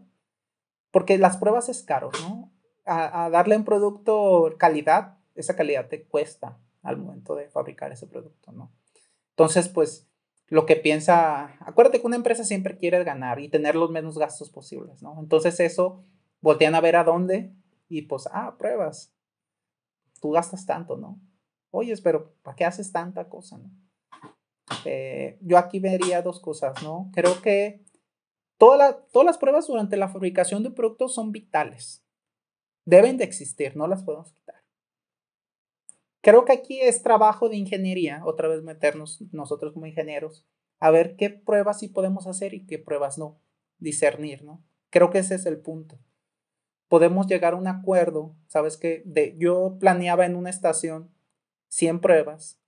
porque 0.91 1.17
las 1.17 1.37
pruebas 1.37 1.69
es 1.69 1.83
caro, 1.83 2.11
¿no? 2.21 2.51
A, 2.85 3.25
a 3.25 3.29
darle 3.29 3.55
un 3.55 3.65
producto 3.65 4.55
calidad, 4.57 5.17
esa 5.35 5.55
calidad 5.55 5.87
te 5.87 6.03
cuesta 6.03 6.57
al 6.81 6.97
momento 6.97 7.35
de 7.35 7.49
fabricar 7.49 7.91
ese 7.91 8.07
producto, 8.07 8.51
¿no? 8.51 8.71
Entonces, 9.31 9.69
pues 9.69 10.09
lo 10.49 10.65
que 10.65 10.75
piensa, 10.75 11.55
acuérdate 11.59 12.01
que 12.01 12.07
una 12.07 12.15
empresa 12.15 12.43
siempre 12.43 12.77
quiere 12.77 13.03
ganar 13.03 13.39
y 13.39 13.49
tener 13.49 13.75
los 13.75 13.91
menos 13.91 14.17
gastos 14.17 14.49
posibles, 14.49 15.01
¿no? 15.01 15.17
Entonces 15.19 15.59
eso, 15.59 16.03
voltean 16.41 16.75
a 16.75 16.81
ver 16.81 16.95
a 16.95 17.03
dónde 17.03 17.53
y 17.87 18.03
pues, 18.03 18.27
ah, 18.31 18.55
pruebas. 18.57 19.13
Tú 20.21 20.31
gastas 20.31 20.65
tanto, 20.65 20.97
¿no? 20.97 21.19
Oyes, 21.71 22.01
pero 22.01 22.33
¿para 22.41 22.55
qué 22.55 22.65
haces 22.65 22.91
tanta 22.91 23.29
cosa, 23.29 23.57
no? 23.57 23.69
Eh, 24.85 25.37
yo 25.41 25.57
aquí 25.57 25.79
vería 25.79 26.21
dos 26.21 26.39
cosas, 26.39 26.81
¿no? 26.83 27.09
Creo 27.13 27.41
que 27.41 27.81
todas 28.57 28.97
las 29.25 29.37
pruebas 29.37 29.67
durante 29.67 29.97
la 29.97 30.09
fabricación 30.09 30.63
de 30.63 30.71
productos 30.71 31.13
son 31.13 31.31
vitales. 31.31 32.03
Deben 32.85 33.17
de 33.17 33.23
existir, 33.23 33.75
no 33.75 33.87
las 33.87 34.03
podemos 34.03 34.31
quitar. 34.31 34.63
Creo 36.21 36.43
que 36.43 36.53
aquí 36.53 36.81
es 36.81 37.01
trabajo 37.01 37.47
de 37.49 37.57
ingeniería, 37.57 38.21
otra 38.25 38.47
vez 38.47 38.61
meternos 38.61 39.23
nosotros 39.31 39.73
como 39.73 39.85
ingenieros, 39.85 40.45
a 40.79 40.91
ver 40.91 41.15
qué 41.15 41.29
pruebas 41.29 41.79
sí 41.79 41.87
podemos 41.87 42.27
hacer 42.27 42.53
y 42.53 42.65
qué 42.65 42.77
pruebas 42.77 43.17
no, 43.17 43.39
discernir, 43.77 44.43
¿no? 44.43 44.63
Creo 44.89 45.09
que 45.09 45.19
ese 45.19 45.35
es 45.35 45.45
el 45.45 45.59
punto. 45.59 45.97
Podemos 46.87 47.27
llegar 47.27 47.53
a 47.53 47.57
un 47.57 47.67
acuerdo, 47.67 48.35
¿sabes 48.47 48.75
qué? 48.75 49.03
De, 49.05 49.35
yo 49.37 49.77
planeaba 49.79 50.25
en 50.25 50.35
una 50.35 50.49
estación 50.49 51.11
100 51.69 52.01
pruebas, 52.01 52.58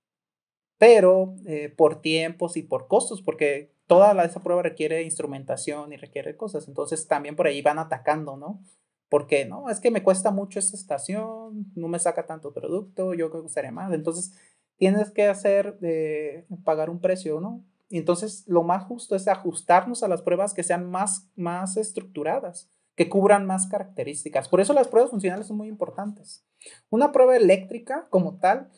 pero 0.82 1.36
eh, 1.46 1.72
por 1.76 2.02
tiempos 2.02 2.56
y 2.56 2.62
por 2.64 2.88
costos, 2.88 3.22
porque 3.22 3.70
toda 3.86 4.14
la, 4.14 4.24
esa 4.24 4.42
prueba 4.42 4.62
requiere 4.62 5.04
instrumentación 5.04 5.92
y 5.92 5.96
requiere 5.96 6.36
cosas, 6.36 6.66
entonces 6.66 7.06
también 7.06 7.36
por 7.36 7.46
ahí 7.46 7.62
van 7.62 7.78
atacando, 7.78 8.36
¿no? 8.36 8.60
porque 9.08 9.44
no, 9.44 9.70
es 9.70 9.78
que 9.78 9.92
me 9.92 10.02
cuesta 10.02 10.32
mucho 10.32 10.58
esta 10.58 10.76
estación, 10.76 11.70
no 11.76 11.86
me 11.86 12.00
saca 12.00 12.26
tanto 12.26 12.52
producto, 12.52 13.14
yo 13.14 13.28
me 13.28 13.38
gustaría 13.38 13.70
más. 13.70 13.92
Entonces, 13.92 14.32
tienes 14.76 15.12
que 15.12 15.28
hacer, 15.28 15.78
eh, 15.82 16.46
pagar 16.64 16.90
un 16.90 16.98
precio, 16.98 17.38
¿no? 17.38 17.62
Y 17.88 17.98
entonces, 17.98 18.42
lo 18.48 18.64
más 18.64 18.82
justo 18.82 19.14
es 19.14 19.28
ajustarnos 19.28 20.02
a 20.02 20.08
las 20.08 20.22
pruebas 20.22 20.52
que 20.52 20.64
sean 20.64 20.90
más, 20.90 21.28
más 21.36 21.76
estructuradas, 21.76 22.68
que 22.96 23.08
cubran 23.08 23.46
más 23.46 23.68
características. 23.68 24.48
Por 24.48 24.60
eso 24.60 24.72
las 24.72 24.88
pruebas 24.88 25.12
funcionales 25.12 25.46
son 25.46 25.58
muy 25.58 25.68
importantes. 25.68 26.44
Una 26.90 27.12
prueba 27.12 27.36
eléctrica 27.36 28.08
como 28.10 28.40
tal, 28.40 28.68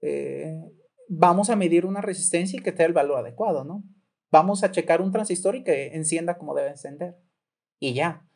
eh, 0.00 0.60
vamos 1.08 1.50
a 1.50 1.56
medir 1.56 1.86
una 1.86 2.00
resistencia 2.00 2.58
y 2.58 2.62
que 2.62 2.72
tenga 2.72 2.86
el 2.86 2.92
valor 2.92 3.18
adecuado, 3.18 3.64
¿no? 3.64 3.84
Vamos 4.30 4.64
a 4.64 4.70
checar 4.70 5.00
un 5.00 5.12
transistor 5.12 5.56
y 5.56 5.64
que 5.64 5.94
encienda 5.94 6.38
como 6.38 6.54
debe 6.54 6.70
encender. 6.70 7.16
Y 7.78 7.94
ya. 7.94 8.26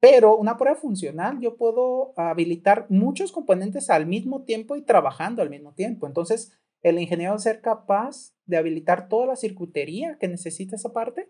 Pero 0.00 0.36
una 0.36 0.56
prueba 0.56 0.76
funcional, 0.76 1.40
yo 1.40 1.56
puedo 1.56 2.12
habilitar 2.16 2.86
muchos 2.88 3.32
componentes 3.32 3.90
al 3.90 4.06
mismo 4.06 4.44
tiempo 4.44 4.76
y 4.76 4.82
trabajando 4.82 5.42
al 5.42 5.50
mismo 5.50 5.74
tiempo. 5.74 6.06
Entonces, 6.06 6.52
el 6.82 6.98
ingeniero 6.98 7.32
debe 7.32 7.42
ser 7.42 7.60
capaz 7.60 8.34
de 8.46 8.56
habilitar 8.56 9.08
toda 9.08 9.26
la 9.26 9.36
circuitería 9.36 10.16
que 10.18 10.28
necesita 10.28 10.76
esa 10.76 10.92
parte, 10.92 11.28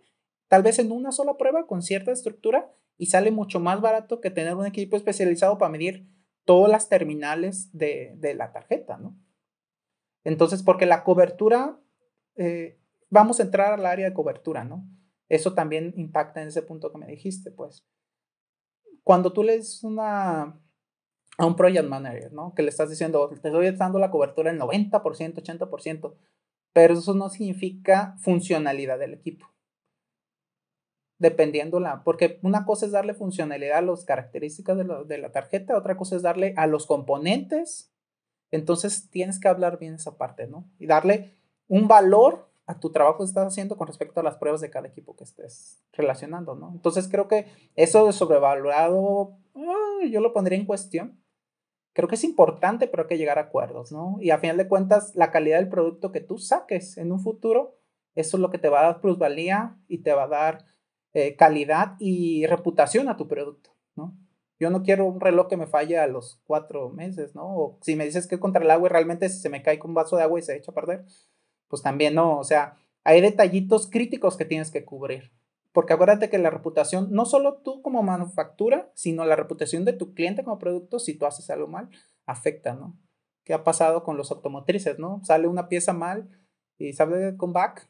tal 0.48 0.62
vez 0.62 0.78
en 0.78 0.92
una 0.92 1.12
sola 1.12 1.36
prueba 1.36 1.66
con 1.66 1.82
cierta 1.82 2.12
estructura 2.12 2.70
y 2.98 3.06
sale 3.06 3.30
mucho 3.30 3.60
más 3.60 3.80
barato 3.80 4.20
que 4.20 4.30
tener 4.30 4.54
un 4.54 4.66
equipo 4.66 4.96
especializado 4.96 5.56
para 5.56 5.70
medir 5.70 6.06
todas 6.44 6.70
las 6.70 6.88
terminales 6.88 7.70
de, 7.72 8.18
la 8.36 8.52
tarjeta, 8.52 8.98
¿no? 8.98 9.16
Entonces, 10.24 10.62
porque 10.62 10.86
la 10.86 11.04
cobertura, 11.04 11.80
eh, 12.36 12.78
vamos 13.10 13.40
a 13.40 13.44
entrar 13.44 13.72
al 13.72 13.86
área 13.86 14.08
de 14.08 14.14
cobertura, 14.14 14.64
¿no? 14.64 14.86
Eso 15.28 15.54
también 15.54 15.92
impacta 15.96 16.42
en 16.42 16.48
ese 16.48 16.62
punto 16.62 16.90
que 16.90 16.98
me 16.98 17.06
dijiste, 17.06 17.50
pues 17.50 17.86
cuando 19.08 19.32
tú 19.32 19.42
le 19.42 19.56
dices 19.56 19.84
una, 19.84 20.60
a 21.38 21.46
un 21.46 21.56
project 21.56 21.88
manager, 21.88 22.30
¿no? 22.30 22.52
Que 22.54 22.62
le 22.62 22.68
estás 22.68 22.90
diciendo, 22.90 23.26
te 23.30 23.36
estoy 23.36 23.70
dando 23.70 23.98
la 23.98 24.10
cobertura 24.10 24.50
en 24.50 24.58
90%, 24.58 25.00
80%, 25.00 26.14
pero 26.74 26.92
eso 26.92 27.14
no 27.14 27.30
significa 27.30 28.16
funcionalidad 28.18 28.98
del 28.98 29.14
equipo. 29.14 29.46
Dependiendo 31.18 31.80
la, 31.80 32.04
porque 32.04 32.38
una 32.42 32.66
cosa 32.66 32.84
es 32.84 32.92
darle 32.92 33.14
funcionalidad 33.14 33.78
a 33.78 33.82
las 33.82 34.04
características 34.04 34.76
de, 34.76 34.84
de 35.06 35.18
la 35.18 35.32
tarjeta, 35.32 35.78
otra 35.78 35.96
cosa 35.96 36.14
es 36.14 36.20
darle 36.20 36.52
a 36.58 36.66
los 36.66 36.86
componentes. 36.86 37.90
Entonces 38.50 39.10
tienes 39.10 39.38
que 39.38 39.48
hablar 39.48 39.78
bien 39.78 39.94
esa 39.94 40.16
parte, 40.16 40.46
¿no? 40.46 40.64
Y 40.78 40.86
darle 40.86 41.34
un 41.68 41.88
valor 41.88 42.48
a 42.66 42.78
tu 42.78 42.90
trabajo 42.90 43.18
que 43.18 43.24
estás 43.24 43.46
haciendo 43.46 43.76
con 43.76 43.86
respecto 43.86 44.20
a 44.20 44.22
las 44.22 44.36
pruebas 44.36 44.60
de 44.60 44.70
cada 44.70 44.88
equipo 44.88 45.16
que 45.16 45.24
estés 45.24 45.82
relacionando, 45.92 46.54
¿no? 46.54 46.70
Entonces 46.74 47.08
creo 47.08 47.26
que 47.26 47.46
eso 47.76 48.06
de 48.06 48.12
sobrevalorado, 48.12 49.38
yo 50.10 50.20
lo 50.20 50.32
pondría 50.32 50.58
en 50.58 50.66
cuestión. 50.66 51.18
Creo 51.94 52.08
que 52.08 52.14
es 52.14 52.24
importante, 52.24 52.86
pero 52.86 53.02
hay 53.02 53.08
que 53.08 53.18
llegar 53.18 53.38
a 53.38 53.42
acuerdos, 53.42 53.90
¿no? 53.90 54.18
Y 54.20 54.30
a 54.30 54.38
final 54.38 54.56
de 54.56 54.68
cuentas, 54.68 55.14
la 55.14 55.30
calidad 55.30 55.58
del 55.58 55.68
producto 55.68 56.12
que 56.12 56.20
tú 56.20 56.38
saques 56.38 56.98
en 56.98 57.10
un 57.10 57.20
futuro, 57.20 57.78
eso 58.14 58.36
es 58.36 58.40
lo 58.40 58.50
que 58.50 58.58
te 58.58 58.68
va 58.68 58.80
a 58.80 58.84
dar 58.84 59.00
plusvalía 59.00 59.76
y 59.88 59.98
te 59.98 60.12
va 60.12 60.24
a 60.24 60.28
dar 60.28 60.64
eh, 61.14 61.36
calidad 61.36 61.96
y 61.98 62.46
reputación 62.46 63.08
a 63.08 63.16
tu 63.16 63.26
producto, 63.26 63.70
¿no? 63.96 64.14
Yo 64.58 64.70
no 64.70 64.82
quiero 64.82 65.06
un 65.06 65.20
reloj 65.20 65.48
que 65.48 65.56
me 65.56 65.66
falle 65.66 65.98
a 65.98 66.06
los 66.06 66.40
cuatro 66.44 66.90
meses, 66.90 67.34
¿no? 67.34 67.44
O 67.44 67.78
si 67.82 67.94
me 67.94 68.04
dices 68.04 68.26
que 68.26 68.34
es 68.34 68.40
contra 68.40 68.62
el 68.62 68.70
agua 68.70 68.88
y 68.88 68.92
realmente 68.92 69.28
se 69.28 69.48
me 69.48 69.62
cae 69.62 69.78
con 69.78 69.92
un 69.92 69.94
vaso 69.94 70.16
de 70.16 70.22
agua 70.22 70.38
y 70.38 70.42
se 70.42 70.56
echa 70.56 70.72
a 70.72 70.74
perder, 70.74 71.04
pues 71.68 71.82
también 71.82 72.14
no, 72.14 72.38
o 72.38 72.44
sea, 72.44 72.76
hay 73.04 73.20
detallitos 73.20 73.88
críticos 73.88 74.36
que 74.36 74.44
tienes 74.44 74.70
que 74.70 74.84
cubrir. 74.84 75.32
Porque 75.72 75.92
acuérdate 75.92 76.28
que 76.28 76.38
la 76.38 76.50
reputación, 76.50 77.08
no 77.10 77.24
solo 77.24 77.58
tú 77.58 77.82
como 77.82 78.02
manufactura, 78.02 78.90
sino 78.94 79.24
la 79.24 79.36
reputación 79.36 79.84
de 79.84 79.92
tu 79.92 80.12
cliente 80.12 80.42
como 80.42 80.58
producto, 80.58 80.98
si 80.98 81.14
tú 81.14 81.26
haces 81.26 81.50
algo 81.50 81.68
mal, 81.68 81.88
afecta, 82.26 82.74
¿no? 82.74 82.98
¿Qué 83.44 83.54
ha 83.54 83.64
pasado 83.64 84.02
con 84.02 84.16
los 84.16 84.30
automotrices, 84.30 84.98
no? 84.98 85.20
Sale 85.24 85.46
una 85.46 85.68
pieza 85.68 85.92
mal 85.92 86.28
y 86.78 86.94
sale 86.94 87.36
con 87.36 87.52
back 87.52 87.88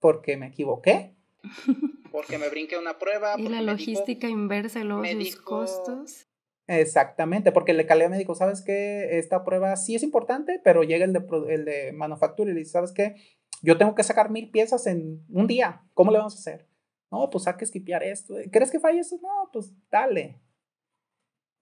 porque 0.00 0.36
me 0.36 0.48
equivoqué, 0.48 1.16
porque 2.18 2.36
me 2.36 2.48
brinqué 2.48 2.76
una 2.76 2.98
prueba. 2.98 3.36
Y 3.38 3.48
la 3.48 3.62
logística 3.62 4.28
inversa, 4.28 4.82
los 4.82 5.08
sus 5.08 5.36
costos. 5.36 6.26
Exactamente, 6.66 7.52
porque 7.52 7.70
el 7.70 7.78
de 7.78 7.86
calidad 7.86 8.10
médico, 8.10 8.34
¿sabes 8.34 8.60
que 8.60 9.18
Esta 9.20 9.44
prueba 9.44 9.76
sí 9.76 9.94
es 9.94 10.02
importante, 10.02 10.60
pero 10.64 10.82
llega 10.82 11.04
el 11.04 11.12
de, 11.12 11.24
el 11.48 11.64
de 11.64 11.92
manufactura 11.92 12.50
y 12.50 12.54
dice, 12.54 12.72
¿sabes 12.72 12.90
qué? 12.90 13.14
Yo 13.62 13.78
tengo 13.78 13.94
que 13.94 14.02
sacar 14.02 14.30
mil 14.30 14.50
piezas 14.50 14.88
en 14.88 15.24
un 15.30 15.46
día, 15.46 15.84
¿cómo 15.94 16.10
le 16.10 16.18
vamos 16.18 16.34
a 16.34 16.38
hacer? 16.38 16.66
No, 17.12 17.30
pues 17.30 17.46
hay 17.46 17.54
que 17.54 17.64
esquipear 17.64 18.02
esto. 18.02 18.34
¿Crees 18.50 18.72
que 18.72 18.80
falle 18.80 18.98
eso? 18.98 19.20
No, 19.22 19.50
pues 19.52 19.72
dale. 19.88 20.40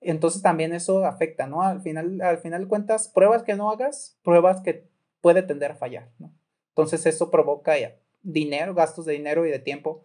Entonces 0.00 0.40
también 0.40 0.72
eso 0.72 1.04
afecta, 1.04 1.46
¿no? 1.46 1.60
Al 1.60 1.82
final, 1.82 2.22
al 2.22 2.38
final 2.38 2.62
de 2.62 2.68
cuentas, 2.68 3.08
pruebas 3.08 3.42
que 3.42 3.56
no 3.56 3.70
hagas, 3.70 4.18
pruebas 4.22 4.62
que 4.62 4.88
puede 5.20 5.42
tender 5.42 5.72
a 5.72 5.76
fallar, 5.76 6.12
¿no? 6.18 6.34
Entonces 6.70 7.04
eso 7.04 7.30
provoca 7.30 7.78
ya 7.78 8.00
dinero, 8.22 8.74
gastos 8.74 9.04
de 9.04 9.12
dinero 9.12 9.44
y 9.44 9.50
de 9.50 9.58
tiempo 9.58 10.02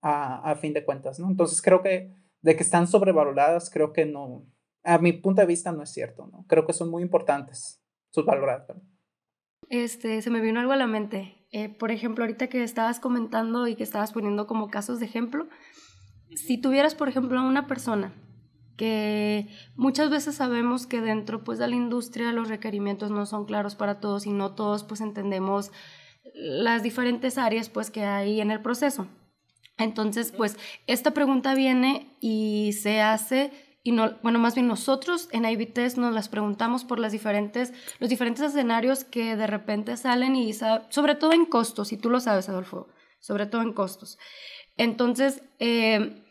a, 0.00 0.50
a 0.50 0.56
fin 0.56 0.72
de 0.72 0.84
cuentas, 0.84 1.18
¿no? 1.18 1.28
Entonces 1.28 1.62
creo 1.62 1.82
que 1.82 2.14
de 2.40 2.56
que 2.56 2.62
están 2.62 2.86
sobrevaloradas, 2.86 3.70
creo 3.70 3.92
que 3.92 4.06
no, 4.06 4.46
a 4.84 4.98
mi 4.98 5.12
punto 5.12 5.40
de 5.40 5.46
vista 5.46 5.72
no 5.72 5.82
es 5.82 5.90
cierto, 5.90 6.28
¿no? 6.32 6.44
Creo 6.48 6.66
que 6.66 6.72
son 6.72 6.90
muy 6.90 7.02
importantes, 7.02 7.82
subvaloradas. 8.10 8.76
Este, 9.68 10.22
se 10.22 10.30
me 10.30 10.40
vino 10.40 10.60
algo 10.60 10.72
a 10.72 10.76
la 10.76 10.86
mente. 10.86 11.34
Eh, 11.50 11.68
por 11.68 11.90
ejemplo, 11.90 12.24
ahorita 12.24 12.48
que 12.48 12.62
estabas 12.62 13.00
comentando 13.00 13.66
y 13.66 13.74
que 13.74 13.82
estabas 13.82 14.12
poniendo 14.12 14.46
como 14.46 14.70
casos 14.70 15.00
de 15.00 15.06
ejemplo, 15.06 15.48
si 16.34 16.58
tuvieras, 16.58 16.94
por 16.94 17.08
ejemplo, 17.08 17.42
una 17.42 17.66
persona 17.66 18.12
que 18.76 19.48
muchas 19.74 20.08
veces 20.08 20.36
sabemos 20.36 20.86
que 20.86 21.00
dentro 21.00 21.42
pues, 21.42 21.58
de 21.58 21.66
la 21.66 21.74
industria 21.74 22.32
los 22.32 22.48
requerimientos 22.48 23.10
no 23.10 23.26
son 23.26 23.44
claros 23.44 23.74
para 23.74 23.98
todos 23.98 24.24
y 24.24 24.30
no 24.30 24.54
todos 24.54 24.84
pues 24.84 25.00
entendemos 25.00 25.72
las 26.34 26.84
diferentes 26.84 27.38
áreas 27.38 27.68
pues 27.68 27.90
que 27.90 28.04
hay 28.04 28.40
en 28.40 28.52
el 28.52 28.62
proceso. 28.62 29.08
Entonces, 29.78 30.32
pues 30.32 30.56
esta 30.86 31.12
pregunta 31.12 31.54
viene 31.54 32.16
y 32.20 32.72
se 32.72 33.00
hace 33.00 33.52
y 33.88 33.92
no, 33.92 34.18
bueno, 34.22 34.38
más 34.38 34.54
bien 34.54 34.66
nosotros 34.66 35.28
en 35.32 35.46
IB 35.46 35.72
Test 35.72 35.96
nos 35.96 36.12
las 36.12 36.28
preguntamos 36.28 36.84
por 36.84 36.98
las 36.98 37.12
diferentes, 37.12 37.72
los 38.00 38.10
diferentes 38.10 38.44
escenarios 38.44 39.04
que 39.04 39.34
de 39.34 39.46
repente 39.46 39.96
salen 39.96 40.36
y 40.36 40.52
sobre 40.52 41.14
todo 41.14 41.32
en 41.32 41.46
costos, 41.46 41.92
y 41.92 41.96
tú 41.96 42.10
lo 42.10 42.20
sabes, 42.20 42.50
Adolfo, 42.50 42.88
sobre 43.18 43.46
todo 43.46 43.62
en 43.62 43.72
costos. 43.72 44.18
Entonces, 44.76 45.42
eh, 45.58 46.22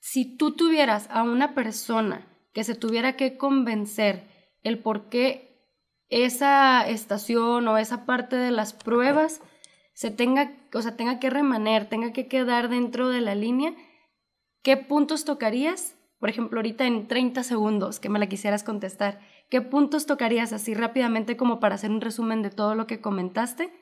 si 0.00 0.36
tú 0.36 0.56
tuvieras 0.56 1.08
a 1.10 1.22
una 1.22 1.54
persona 1.54 2.26
que 2.52 2.64
se 2.64 2.74
tuviera 2.74 3.16
que 3.16 3.36
convencer 3.36 4.26
el 4.62 4.80
por 4.80 5.08
qué 5.08 5.64
esa 6.08 6.88
estación 6.88 7.68
o 7.68 7.78
esa 7.78 8.06
parte 8.06 8.36
de 8.36 8.50
las 8.50 8.72
pruebas 8.72 9.40
se 9.96 10.10
tenga, 10.10 10.52
o 10.74 10.82
sea, 10.82 10.94
tenga 10.94 11.18
que 11.18 11.30
remaner, 11.30 11.88
tenga 11.88 12.12
que 12.12 12.28
quedar 12.28 12.68
dentro 12.68 13.08
de 13.08 13.22
la 13.22 13.34
línea, 13.34 13.74
¿qué 14.62 14.76
puntos 14.76 15.24
tocarías? 15.24 15.96
Por 16.18 16.28
ejemplo, 16.28 16.58
ahorita 16.58 16.86
en 16.86 17.08
30 17.08 17.42
segundos 17.42 17.98
que 17.98 18.10
me 18.10 18.18
la 18.18 18.26
quisieras 18.26 18.62
contestar, 18.62 19.20
¿qué 19.48 19.62
puntos 19.62 20.04
tocarías 20.04 20.52
así 20.52 20.74
rápidamente 20.74 21.38
como 21.38 21.60
para 21.60 21.76
hacer 21.76 21.90
un 21.90 22.02
resumen 22.02 22.42
de 22.42 22.50
todo 22.50 22.74
lo 22.74 22.86
que 22.86 23.00
comentaste? 23.00 23.72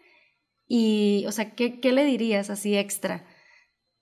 Y, 0.68 1.24
o 1.26 1.32
sea, 1.32 1.56
¿qué, 1.56 1.80
qué 1.80 1.90
le 1.90 2.04
dirías 2.04 2.48
así 2.48 2.76
extra? 2.78 3.26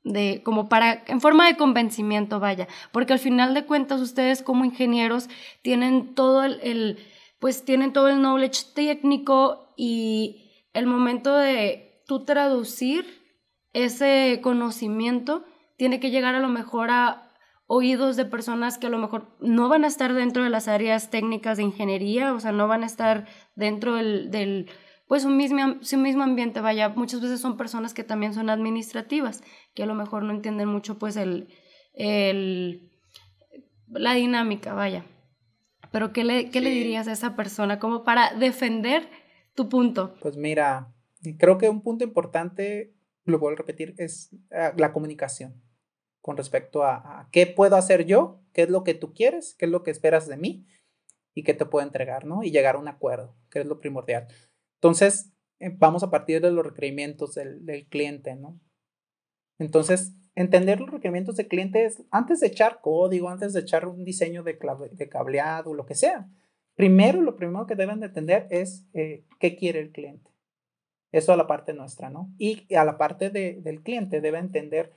de 0.04 0.42
como 0.42 0.68
para 0.68 1.04
en 1.06 1.20
forma 1.20 1.46
de 1.46 1.56
convencimiento 1.56 2.40
vaya 2.40 2.66
porque 2.90 3.12
al 3.12 3.20
final 3.20 3.54
de 3.54 3.66
cuentas 3.66 4.00
ustedes 4.00 4.42
como 4.42 4.64
ingenieros 4.64 5.28
tienen 5.62 6.16
todo 6.16 6.42
el 6.42 6.98
pues 7.38 7.64
tienen 7.64 7.92
todo 7.92 8.08
el 8.08 8.16
knowledge 8.16 8.64
técnico 8.74 9.72
y 9.76 10.66
el 10.72 10.86
momento 10.86 11.36
de 11.36 11.91
tú 12.12 12.26
traducir 12.26 13.06
ese 13.72 14.40
conocimiento 14.42 15.46
tiene 15.78 15.98
que 15.98 16.10
llegar 16.10 16.34
a 16.34 16.40
lo 16.40 16.50
mejor 16.50 16.90
a 16.90 17.30
oídos 17.66 18.16
de 18.16 18.26
personas 18.26 18.76
que 18.76 18.88
a 18.88 18.90
lo 18.90 18.98
mejor 18.98 19.34
no 19.40 19.70
van 19.70 19.84
a 19.84 19.86
estar 19.86 20.12
dentro 20.12 20.44
de 20.44 20.50
las 20.50 20.68
áreas 20.68 21.08
técnicas 21.08 21.56
de 21.56 21.62
ingeniería, 21.62 22.34
o 22.34 22.40
sea, 22.40 22.52
no 22.52 22.68
van 22.68 22.82
a 22.82 22.86
estar 22.86 23.26
dentro 23.56 23.94
del, 23.94 24.30
del 24.30 24.70
pues 25.08 25.24
un 25.24 25.38
mismo, 25.38 25.76
su 25.80 25.96
mismo 25.96 26.22
ambiente, 26.22 26.60
vaya, 26.60 26.90
muchas 26.90 27.22
veces 27.22 27.40
son 27.40 27.56
personas 27.56 27.94
que 27.94 28.04
también 28.04 28.34
son 28.34 28.50
administrativas, 28.50 29.42
que 29.74 29.84
a 29.84 29.86
lo 29.86 29.94
mejor 29.94 30.22
no 30.22 30.34
entienden 30.34 30.68
mucho 30.68 30.98
pues 30.98 31.16
el, 31.16 31.48
el 31.94 32.90
la 33.88 34.12
dinámica, 34.12 34.74
vaya. 34.74 35.06
Pero 35.90 36.12
¿qué 36.12 36.24
le, 36.24 36.50
qué 36.50 36.60
le 36.60 36.68
dirías 36.68 37.08
a 37.08 37.12
esa 37.12 37.36
persona 37.36 37.78
como 37.78 38.04
para 38.04 38.34
defender 38.34 39.08
tu 39.54 39.70
punto? 39.70 40.14
Pues 40.20 40.36
mira, 40.36 40.92
creo 41.38 41.58
que 41.58 41.68
un 41.68 41.82
punto 41.82 42.04
importante, 42.04 42.94
lo 43.24 43.38
vuelvo 43.38 43.56
a 43.56 43.58
repetir, 43.58 43.94
es 43.98 44.30
ah, 44.50 44.72
la 44.76 44.92
comunicación 44.92 45.62
con 46.22 46.36
respecto 46.36 46.84
a, 46.84 47.28
qué 47.32 47.46
puedo 47.46 47.76
hacer 47.76 48.06
yo, 48.06 48.40
qué 48.52 48.62
es 48.62 48.70
lo 48.70 48.84
que 48.84 48.94
tú 48.94 49.12
quieres, 49.12 49.54
qué 49.58 49.66
es 49.66 49.70
lo 49.70 49.82
que 49.82 49.90
esperas 49.90 50.28
de 50.28 50.36
mí 50.36 50.66
y 51.34 51.42
qué 51.42 51.52
te 51.52 51.66
puedo 51.66 51.84
entregar, 51.84 52.24
¿no? 52.24 52.44
Y 52.44 52.52
llegar 52.52 52.76
a 52.76 52.78
un 52.78 52.88
acuerdo, 52.88 53.36
que 53.50 53.60
es 53.60 53.66
lo 53.66 53.80
primordial. 53.80 54.28
Entonces, 54.76 55.32
eh, 55.58 55.70
vamos 55.76 56.04
a 56.04 56.10
partir 56.10 56.40
de 56.40 56.52
los 56.52 56.64
requerimientos 56.64 57.34
del, 57.34 57.86
cliente, 57.90 58.36
¿no? 58.36 58.60
Entonces, 59.58 60.14
entender 60.36 60.80
los 60.80 60.90
requerimientos 60.90 61.36
del 61.36 61.48
cliente 61.48 61.84
es 61.84 62.02
antes 62.12 62.40
de 62.40 62.46
echar 62.46 62.80
código, 62.80 63.28
antes 63.28 63.52
de 63.52 63.60
echar 63.60 63.86
un 63.86 64.04
diseño 64.04 64.44
de, 64.44 64.58
de 64.92 65.08
cableado, 65.08 65.74
lo 65.74 65.86
que 65.86 65.96
sea. 65.96 66.28
Primero, 66.74 67.20
lo 67.20 67.36
primero 67.36 67.66
que 67.66 67.74
deben 67.74 68.00
de 68.00 68.06
entender 68.06 68.46
es 68.50 68.86
eh, 68.94 69.24
qué 69.40 69.56
quiere 69.56 69.80
el 69.80 69.90
cliente. 69.90 70.31
Eso 71.12 71.32
a 71.34 71.36
la 71.36 71.46
parte 71.46 71.74
nuestra, 71.74 72.08
¿no? 72.08 72.30
Y 72.38 72.74
a 72.74 72.84
la 72.84 72.96
parte 72.96 73.30
del 73.30 73.82
cliente 73.82 74.22
debe 74.22 74.38
entender 74.38 74.92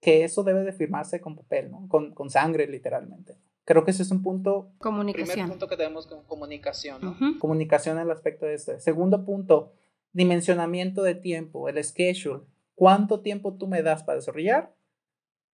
que 0.00 0.24
eso 0.24 0.42
debe 0.42 0.64
de 0.64 0.72
firmarse 0.72 1.20
con 1.20 1.36
papel, 1.36 1.70
¿no? 1.70 1.86
Con, 1.88 2.14
con 2.14 2.30
sangre, 2.30 2.66
literalmente. 2.66 3.36
Creo 3.64 3.84
que 3.84 3.90
ese 3.90 4.02
es 4.02 4.10
un 4.10 4.22
punto. 4.22 4.72
Comunicación. 4.78 5.34
Primer 5.34 5.50
punto 5.50 5.68
que 5.68 5.76
tenemos 5.76 6.06
con 6.06 6.24
comunicación, 6.24 7.02
¿no? 7.02 7.38
Comunicación 7.38 7.98
en 7.98 8.04
el 8.04 8.10
aspecto 8.10 8.46
de 8.46 8.54
este. 8.54 8.80
Segundo 8.80 9.26
punto, 9.26 9.74
dimensionamiento 10.12 11.02
de 11.02 11.14
tiempo, 11.14 11.68
el 11.68 11.82
schedule. 11.84 12.40
¿Cuánto 12.74 13.20
tiempo 13.20 13.54
tú 13.54 13.68
me 13.68 13.82
das 13.82 14.02
para 14.02 14.16
desarrollar 14.16 14.74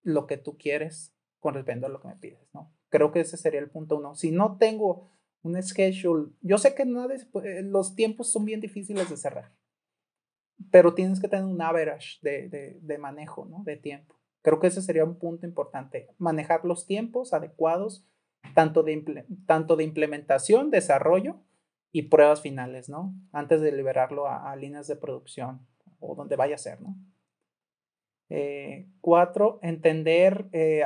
lo 0.05 0.29
que 0.29 0.37
tú 0.37 0.57
quieres 0.57 1.13
con 1.41 1.55
respecto 1.55 1.87
a 1.87 1.89
lo 1.89 2.01
que 2.01 2.09
me 2.09 2.17
pides, 2.17 2.49
¿no? 2.55 2.73
Creo 2.91 3.11
que 3.11 3.21
ese 3.21 3.37
sería 3.37 3.59
el 3.59 3.69
punto 3.69 3.97
uno. 3.97 4.15
Si 4.15 4.31
no 4.31 4.57
tengo 4.57 5.09
un 5.43 5.61
schedule, 5.61 6.31
yo 6.43 6.59
sé 6.59 6.77
que 6.77 6.85
no, 6.85 7.11
eh, 7.11 7.63
los 7.63 7.97
tiempos 7.97 8.31
son 8.31 8.45
bien 8.45 8.61
difíciles 8.61 9.11
de 9.11 9.17
cerrar 9.17 9.51
pero 10.71 10.95
tienes 10.95 11.21
que 11.21 11.29
tener 11.29 11.45
un 11.45 11.61
average 11.61 12.19
de, 12.23 12.79
de, 12.81 12.99
manejo, 12.99 13.47
¿no? 13.47 13.63
De 13.65 13.77
tiempo. 13.77 14.15
Creo 14.43 14.61
que 14.61 14.69
ese 14.69 14.83
sería 14.83 15.05
un 15.05 15.19
punto 15.19 15.47
importante, 15.47 16.09
manejar 16.19 16.65
los 16.65 16.87
tiempos 16.87 17.33
adecuados, 17.33 18.07
tanto 18.55 18.83
de, 18.83 19.27
tanto 19.47 19.77
de 19.77 19.85
implementación, 19.85 20.71
desarrollo 20.71 21.41
y 21.93 22.03
pruebas 22.03 22.43
finales, 22.43 22.89
¿no? 22.89 23.15
Antes 23.33 23.61
de 23.61 23.73
liberarlo 23.73 24.29
a, 24.29 24.55
líneas 24.57 24.87
de 24.87 24.97
producción 24.97 25.67
o 26.01 26.15
donde 26.15 26.37
vaya 26.37 26.55
a 26.55 26.59
ser, 26.59 26.81
¿no? 26.81 26.97
Eh, 28.29 28.89
cuatro, 29.01 29.59
entender, 29.63 30.49
eh, 30.53 30.85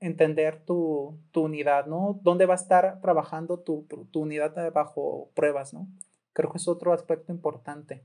entender 0.00 0.64
tu, 0.64 1.18
tu, 1.30 1.42
unidad, 1.42 1.86
¿no? 1.86 2.20
¿Dónde 2.22 2.46
va 2.46 2.54
a 2.54 2.56
estar 2.56 3.00
trabajando 3.00 3.60
tu, 3.60 3.86
tu 4.10 4.20
unidad 4.20 4.72
bajo 4.72 5.30
pruebas, 5.34 5.72
¿no? 5.74 5.88
Creo 6.32 6.50
que 6.50 6.58
es 6.58 6.68
otro 6.68 6.92
aspecto 6.92 7.32
importante. 7.32 8.04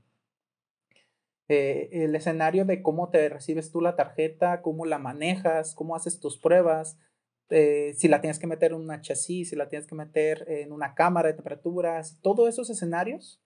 Eh, 1.48 1.88
el 1.92 2.14
escenario 2.14 2.64
de 2.64 2.82
cómo 2.82 3.10
te 3.10 3.28
recibes 3.28 3.70
tú 3.70 3.80
la 3.80 3.96
tarjeta, 3.96 4.62
cómo 4.62 4.86
la 4.86 4.98
manejas, 4.98 5.74
cómo 5.74 5.96
haces 5.96 6.20
tus 6.20 6.38
pruebas, 6.38 6.98
eh, 7.54 7.92
si 7.98 8.08
la 8.08 8.20
tienes 8.22 8.38
que 8.38 8.46
meter 8.46 8.72
en 8.72 8.78
una 8.78 9.02
chasis, 9.02 9.50
si 9.50 9.56
la 9.56 9.68
tienes 9.68 9.86
que 9.86 9.94
meter 9.94 10.44
en 10.48 10.72
una 10.72 10.94
cámara 10.94 11.28
de 11.28 11.34
temperaturas, 11.34 12.18
todos 12.22 12.48
esos 12.48 12.70
escenarios 12.70 13.42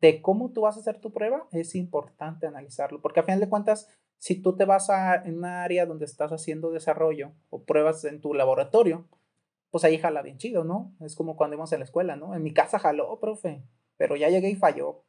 de 0.00 0.20
cómo 0.20 0.50
tú 0.50 0.62
vas 0.62 0.76
a 0.76 0.80
hacer 0.80 1.00
tu 1.00 1.12
prueba, 1.12 1.46
es 1.52 1.74
importante 1.76 2.46
analizarlo, 2.46 3.00
porque 3.00 3.20
a 3.20 3.22
final 3.22 3.40
de 3.40 3.48
cuentas, 3.48 3.88
si 4.18 4.34
tú 4.42 4.56
te 4.56 4.64
vas 4.64 4.90
a 4.90 5.14
en 5.14 5.38
una 5.38 5.62
área 5.62 5.86
donde 5.86 6.04
estás 6.04 6.32
haciendo 6.32 6.72
desarrollo 6.72 7.32
o 7.50 7.62
pruebas 7.62 8.04
en 8.04 8.20
tu 8.20 8.34
laboratorio, 8.34 9.06
pues 9.70 9.84
ahí 9.84 9.98
jala 9.98 10.22
bien 10.22 10.38
chido, 10.38 10.64
¿no? 10.64 10.92
Es 11.00 11.14
como 11.14 11.36
cuando 11.36 11.54
íbamos 11.54 11.72
en 11.72 11.80
la 11.80 11.84
escuela, 11.84 12.16
¿no? 12.16 12.34
En 12.34 12.42
mi 12.42 12.52
casa 12.52 12.78
jaló, 12.78 13.18
profe, 13.20 13.62
pero 13.96 14.16
ya 14.16 14.30
llegué 14.30 14.50
y 14.50 14.56
falló. 14.56 15.04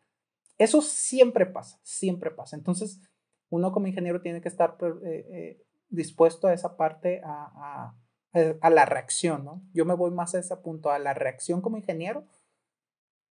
Eso 0.57 0.81
siempre 0.81 1.45
pasa, 1.45 1.79
siempre 1.83 2.31
pasa. 2.31 2.55
Entonces, 2.55 3.01
uno 3.49 3.71
como 3.71 3.87
ingeniero 3.87 4.21
tiene 4.21 4.41
que 4.41 4.49
estar 4.49 4.77
pues, 4.77 4.93
eh, 5.03 5.25
eh, 5.29 5.65
dispuesto 5.89 6.47
a 6.47 6.53
esa 6.53 6.77
parte, 6.77 7.21
a, 7.23 7.93
a, 8.33 8.69
la 8.69 8.85
reacción, 8.85 9.45
¿no? 9.45 9.61
Yo 9.73 9.85
me 9.85 9.93
voy 9.93 10.11
más 10.11 10.35
a 10.35 10.39
ese 10.39 10.57
punto, 10.57 10.91
a 10.91 10.99
la 10.99 11.13
reacción 11.13 11.61
como 11.61 11.77
ingeniero. 11.77 12.25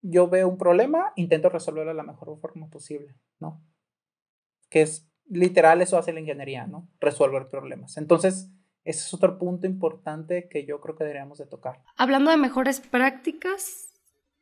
Yo 0.00 0.28
veo 0.28 0.48
un 0.48 0.56
problema, 0.56 1.12
intento 1.16 1.50
resolverlo 1.50 1.90
de 1.90 1.96
la 1.96 2.02
mejor 2.02 2.38
forma 2.40 2.70
posible, 2.70 3.14
¿no? 3.38 3.62
Que 4.70 4.82
es 4.82 5.10
literal, 5.28 5.82
eso 5.82 5.98
hace 5.98 6.12
la 6.12 6.20
ingeniería, 6.20 6.66
¿no? 6.66 6.88
Resolver 7.00 7.48
problemas. 7.48 7.96
Entonces, 7.98 8.50
ese 8.84 9.00
es 9.00 9.14
otro 9.14 9.38
punto 9.38 9.66
importante 9.66 10.48
que 10.48 10.64
yo 10.66 10.80
creo 10.80 10.94
que 10.94 11.04
deberíamos 11.04 11.38
de 11.38 11.46
tocar. 11.46 11.82
Hablando 11.96 12.30
de 12.30 12.36
mejores 12.36 12.80
prácticas, 12.80 13.83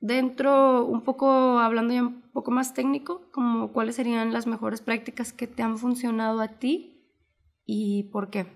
dentro, 0.02 0.84
un 0.84 1.02
poco 1.02 1.58
hablando 1.58 1.94
ya 1.94 2.02
un 2.02 2.22
poco 2.32 2.50
más 2.50 2.74
técnico, 2.74 3.22
como 3.30 3.72
cuáles 3.72 3.96
serían 3.96 4.32
las 4.32 4.46
mejores 4.46 4.82
prácticas 4.82 5.32
que 5.32 5.46
te 5.46 5.62
han 5.62 5.78
funcionado 5.78 6.40
a 6.40 6.48
ti 6.48 7.08
y 7.64 8.04
por 8.12 8.28
qué. 8.28 8.46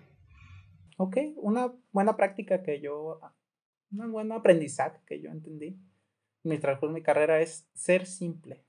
Ok, 0.99 1.17
una 1.37 1.73
buena 1.93 2.17
práctica 2.17 2.63
que 2.63 2.81
yo, 2.81 3.21
un 3.93 4.13
buen 4.13 4.33
aprendizaje 4.33 5.01
que 5.07 5.23
yo 5.23 5.31
entendí 5.31 5.79
mientras 6.43 6.83
mi 6.83 7.03
carrera 7.03 7.41
es 7.41 7.69
ser 7.75 8.07
simple. 8.07 8.65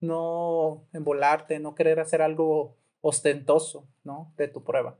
No 0.00 0.86
embolarte, 0.92 1.58
no 1.60 1.74
querer 1.74 1.98
hacer 1.98 2.22
algo 2.22 2.76
ostentoso, 3.00 3.88
¿no? 4.04 4.32
De 4.36 4.48
tu 4.48 4.64
prueba. 4.64 4.98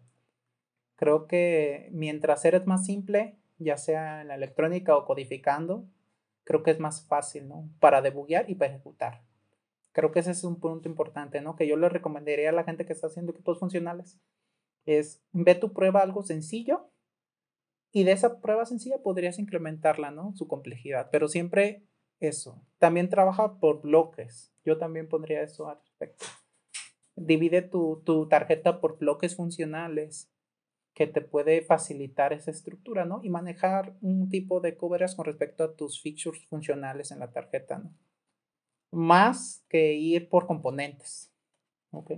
Creo 0.97 1.27
que 1.27 1.89
mientras 1.93 2.45
eres 2.45 2.67
más 2.67 2.87
simple, 2.87 3.39
ya 3.59 3.77
sea 3.77 4.23
en 4.23 4.29
la 4.29 4.35
electrónica 4.35 4.97
o 4.97 5.05
codificando, 5.05 5.87
creo 6.49 6.63
que 6.63 6.71
es 6.71 6.81
más 6.81 7.07
fácil, 7.07 7.47
¿no? 7.47 7.69
Para 7.79 8.01
debuguear 8.01 8.49
y 8.49 8.55
para 8.55 8.71
ejecutar. 8.71 9.23
Creo 9.93 10.13
que 10.13 10.21
ese 10.21 10.31
es 10.31 10.45
un 10.45 10.59
punto 10.59 10.89
importante, 10.89 11.43
¿no? 11.43 11.57
Que 11.57 11.69
yo 11.69 11.77
le 11.77 11.91
recomendaría 11.91 12.49
a 12.49 12.55
la 12.55 12.65
gente 12.65 12.87
que 12.87 12.95
está 12.95 13.09
haciendo 13.09 13.33
equipos 13.33 13.59
funcionales. 13.59 14.19
Es, 14.87 15.23
ve 15.33 15.55
tu 15.55 15.75
prueba 15.75 16.01
algo 16.01 16.23
sencillo 16.23 16.91
y 17.93 18.05
de 18.05 18.13
esa 18.13 18.41
prueba 18.41 18.65
sencilla 18.65 19.03
podrías 19.03 19.39
incrementarla, 19.39 20.11
¿no? 20.11 20.33
Su 20.37 20.49
complejidad, 20.49 21.11
pero 21.13 21.29
siempre 21.29 21.85
eso. 22.19 22.65
También 22.79 23.11
trabaja 23.11 23.61
por 23.61 23.83
bloques. 23.83 24.51
Yo 24.65 24.79
también 24.79 25.07
pondría 25.07 25.43
eso 25.43 25.69
al 25.69 25.79
respecto. 25.79 26.25
Divide 27.15 27.61
tu, 27.61 28.01
tu 28.07 28.27
tarjeta 28.27 28.81
por 28.81 28.97
bloques 28.97 29.37
funcionales 29.37 30.31
que 30.99 31.07
te 31.07 31.21
puede 31.21 31.63
facilitar 31.63 32.33
esa 32.33 32.51
estructura, 32.51 33.05
¿no? 33.05 33.21
Y 33.23 33.31
manejar 33.31 33.95
un 34.03 34.29
tipo 34.29 34.59
de 34.59 34.77
coverage 34.77 35.15
con 35.15 35.27
respecto 35.27 35.63
a 35.63 35.77
tus 35.77 36.03
features 36.03 36.45
funcionales 36.47 37.13
en 37.13 37.21
la 37.21 37.31
tarjeta, 37.31 37.79
¿no? 37.79 37.95
Más 38.91 39.65
que 39.69 39.93
ir 39.95 40.29
por 40.29 40.49
componentes, 40.49 41.33
¿ok? 41.93 42.15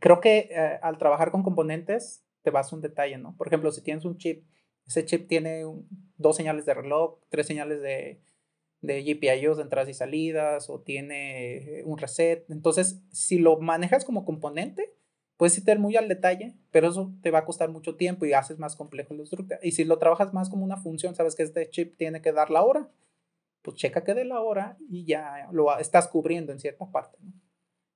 Creo 0.00 0.20
que 0.22 0.48
eh, 0.50 0.78
al 0.80 0.96
trabajar 0.96 1.30
con 1.30 1.42
componentes 1.42 2.24
te 2.40 2.48
vas 2.50 2.72
a 2.72 2.76
un 2.76 2.80
detalle, 2.80 3.18
¿no? 3.18 3.36
Por 3.36 3.48
ejemplo, 3.48 3.70
si 3.72 3.82
tienes 3.82 4.06
un 4.06 4.16
chip 4.16 4.46
Ese 4.86 5.04
chip 5.04 5.28
tiene 5.28 5.64
dos 6.16 6.36
señales 6.36 6.64
de 6.64 6.72
reloj, 6.72 7.18
tres 7.28 7.46
señales 7.46 7.82
de, 7.82 8.22
de 8.80 9.02
GPIOs 9.02 9.58
de 9.58 9.64
entradas 9.64 9.90
y 9.90 9.94
salidas, 9.94 10.70
o 10.70 10.80
tiene 10.80 11.82
un 11.84 11.98
reset. 11.98 12.46
Entonces, 12.48 13.02
si 13.12 13.38
lo 13.38 13.58
manejas 13.60 14.06
como 14.06 14.24
componente, 14.24 14.94
puedes 15.36 15.56
ir 15.58 15.78
muy 15.78 15.96
al 15.96 16.08
detalle, 16.08 16.54
pero 16.70 16.88
eso 16.88 17.12
te 17.22 17.30
va 17.30 17.40
a 17.40 17.44
costar 17.44 17.70
mucho 17.70 17.96
tiempo 17.96 18.24
y 18.24 18.32
haces 18.32 18.58
más 18.58 18.76
complejo 18.76 19.14
el 19.14 19.20
estructura. 19.20 19.58
Y 19.62 19.72
si 19.72 19.84
lo 19.84 19.98
trabajas 19.98 20.32
más 20.32 20.48
como 20.48 20.64
una 20.64 20.76
función, 20.76 21.14
sabes 21.14 21.34
que 21.34 21.42
este 21.42 21.68
chip 21.70 21.96
tiene 21.96 22.22
que 22.22 22.32
dar 22.32 22.50
la 22.50 22.62
hora, 22.62 22.88
pues 23.62 23.76
checa 23.76 24.04
que 24.04 24.14
dé 24.14 24.24
la 24.24 24.40
hora 24.40 24.76
y 24.88 25.04
ya 25.04 25.48
lo 25.52 25.76
estás 25.78 26.08
cubriendo 26.08 26.52
en 26.52 26.60
cierta 26.60 26.90
parte. 26.90 27.18
¿no? 27.22 27.32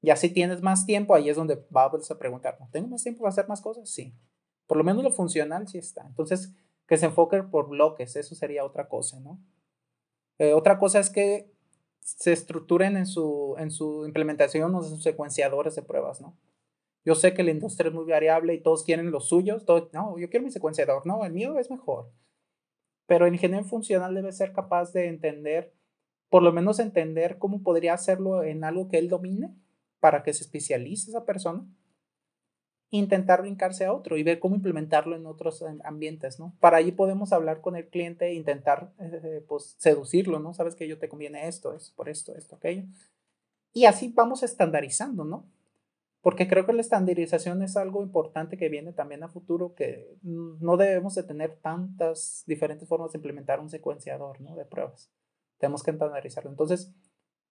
Y 0.01 0.11
así 0.11 0.31
tienes 0.31 0.63
más 0.63 0.87
tiempo, 0.87 1.15
ahí 1.15 1.29
es 1.29 1.37
donde 1.37 1.65
vas 1.71 2.11
a 2.11 2.19
preguntar, 2.19 2.59
¿tengo 2.71 2.89
más 2.89 3.03
tiempo 3.03 3.23
para 3.23 3.31
hacer 3.31 3.49
más 3.49 3.61
cosas? 3.61 3.89
Sí. 3.89 4.15
Por 4.67 4.77
lo 4.77 4.85
menos 4.85 5.03
lo 5.03 5.11
funcional 5.11 5.67
sí 5.67 5.79
está. 5.79 6.07
Entonces, 6.07 6.53
que 6.87 6.97
se 6.97 7.07
enfoque 7.07 7.43
por 7.43 7.69
bloques, 7.69 8.17
eso 8.17 8.35
sería 8.35 8.65
otra 8.65 8.89
cosa, 8.89 9.19
¿no? 9.21 9.41
Eh, 10.39 10.53
otra 10.53 10.79
cosa 10.79 11.01
es 11.01 11.11
que 11.11 11.51
se 12.01 12.33
estructuren 12.33 12.97
en 12.97 13.07
su, 13.07 13.57
en 13.59 13.71
su 13.71 14.07
implementación 14.07 14.75
o 14.75 14.79
en 14.79 14.89
sus 14.89 15.03
secuenciadores 15.03 15.75
de 15.75 15.83
pruebas, 15.83 16.21
¿no? 16.21 16.37
Yo 17.09 17.15
sé 17.15 17.33
que 17.33 17.43
la 17.43 17.53
industria 17.53 17.89
es 17.89 17.95
muy 17.95 18.05
variable 18.05 18.53
y 18.53 18.61
todos 18.61 18.85
quieren 18.85 19.11
los 19.11 19.31
suyos. 19.31 19.65
no, 19.95 20.19
yo 20.19 20.29
quiero 20.29 20.45
mi 20.45 20.51
secuenciador. 20.51 21.07
No, 21.07 21.25
el 21.25 21.33
mío 21.33 21.59
es 21.59 21.71
mejor. 21.71 22.13
Pero 23.07 23.25
el 23.25 23.33
ingeniero 23.33 23.65
funcional 23.65 24.15
debe 24.15 24.31
ser 24.31 24.53
capaz 24.53 24.93
de 24.93 25.07
entender, 25.07 25.73
por 26.29 26.43
lo 26.43 26.53
menos 26.53 26.79
entender 26.79 27.39
cómo 27.39 27.63
podría 27.63 27.95
hacerlo 27.95 28.43
en 28.43 28.63
algo 28.63 28.91
que 28.91 28.99
él 28.99 29.09
domine 29.09 29.55
para 30.01 30.23
que 30.23 30.35
se 30.35 30.45
especialice 30.45 31.09
esa 31.09 31.25
persona. 31.25 31.67
Intentar 32.91 33.41
brincarse 33.41 33.87
a 33.87 33.95
otro 33.95 34.19
y 34.19 34.23
ver 34.23 34.39
cómo 34.39 34.57
implementarlo 34.57 35.17
en 35.17 35.25
otros 35.25 35.65
ambientes, 35.85 36.39
¿no? 36.39 36.55
Para 36.61 36.77
allí 36.77 36.93
podemos 36.93 37.33
hablar 37.33 37.63
con 37.63 37.75
el 37.75 37.89
cliente 37.89 38.27
e 38.27 38.35
intentar, 38.35 38.93
eh, 38.99 39.43
pues, 39.49 39.77
seducirlo, 39.79 40.41
¿no? 40.41 40.53
Sabes 40.53 40.75
que 40.75 40.87
yo 40.87 40.99
te 40.99 41.09
conviene 41.09 41.49
esto, 41.49 41.73
es 41.73 41.91
por 41.91 42.11
esto, 42.11 42.35
esto, 42.37 42.57
aquello. 42.57 42.83
Y 43.73 43.87
así 43.87 44.13
vamos 44.15 44.43
estandarizando, 44.43 45.25
¿no? 45.25 45.47
Porque 46.21 46.49
creo 46.49 46.67
que 46.67 46.73
la 46.73 46.81
estandarización 46.81 47.63
es 47.63 47.77
algo 47.77 48.03
importante 48.03 48.57
que 48.57 48.69
viene 48.69 48.93
también 48.93 49.23
a 49.23 49.29
futuro, 49.29 49.75
que 49.75 50.17
no 50.23 50.77
debemos 50.77 51.15
de 51.15 51.23
tener 51.23 51.59
tantas 51.61 52.43
diferentes 52.47 52.89
formas 52.89 53.13
de 53.13 53.19
implementar 53.19 53.61
un 53.61 53.71
secuenciador 53.71 54.41
¿no? 54.41 54.57
de 54.57 54.65
pruebas. 54.65 55.13
Tenemos 55.59 55.83
que 55.83 55.93
estandarizarlo. 55.93 56.51
Entonces, 56.51 56.95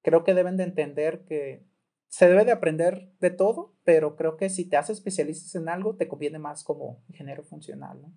creo 0.02 0.24
que 0.24 0.34
deben 0.34 0.58
de 0.58 0.64
entender 0.64 1.24
que 1.26 1.66
se 2.10 2.28
debe 2.28 2.46
de 2.46 2.52
aprender 2.52 3.12
de 3.20 3.30
todo, 3.30 3.76
pero 3.84 4.16
creo 4.16 4.38
que 4.38 4.50
si 4.50 4.70
te 4.70 4.78
haces 4.78 4.98
especialistas 4.98 5.56
en 5.56 5.70
algo, 5.70 5.96
te 5.96 6.08
conviene 6.08 6.40
más 6.40 6.64
como 6.64 7.04
ingeniero 7.08 7.44
funcional, 7.44 8.02
¿no? 8.02 8.14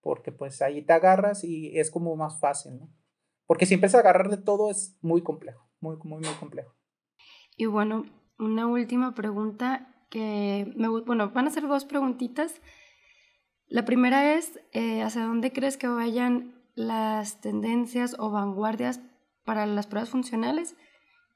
Porque 0.00 0.30
pues 0.30 0.62
ahí 0.62 0.82
te 0.82 0.92
agarras 0.92 1.42
y 1.44 1.78
es 1.78 1.90
como 1.90 2.14
más 2.16 2.38
fácil, 2.38 2.78
¿no? 2.78 2.92
Porque 3.46 3.66
si 3.66 3.74
empiezas 3.74 3.96
a 3.96 4.00
agarrar 4.00 4.28
de 4.28 4.36
todo 4.36 4.70
es 4.70 4.96
muy 5.00 5.22
complejo, 5.22 5.68
muy, 5.80 5.96
muy, 6.04 6.20
muy 6.20 6.34
complejo. 6.38 6.76
Y 7.56 7.66
bueno, 7.66 8.04
una 8.38 8.66
última 8.66 9.14
pregunta 9.14 9.94
que 10.10 10.72
me 10.76 10.88
bueno, 10.88 11.30
van 11.30 11.46
a 11.46 11.50
ser 11.50 11.66
dos 11.66 11.84
preguntitas. 11.84 12.60
La 13.66 13.84
primera 13.84 14.34
es, 14.34 14.60
eh, 14.72 15.02
¿hacia 15.02 15.24
dónde 15.24 15.52
crees 15.52 15.76
que 15.76 15.88
vayan 15.88 16.54
las 16.74 17.40
tendencias 17.40 18.16
o 18.18 18.30
vanguardias 18.30 19.00
para 19.44 19.66
las 19.66 19.86
pruebas 19.86 20.10
funcionales 20.10 20.76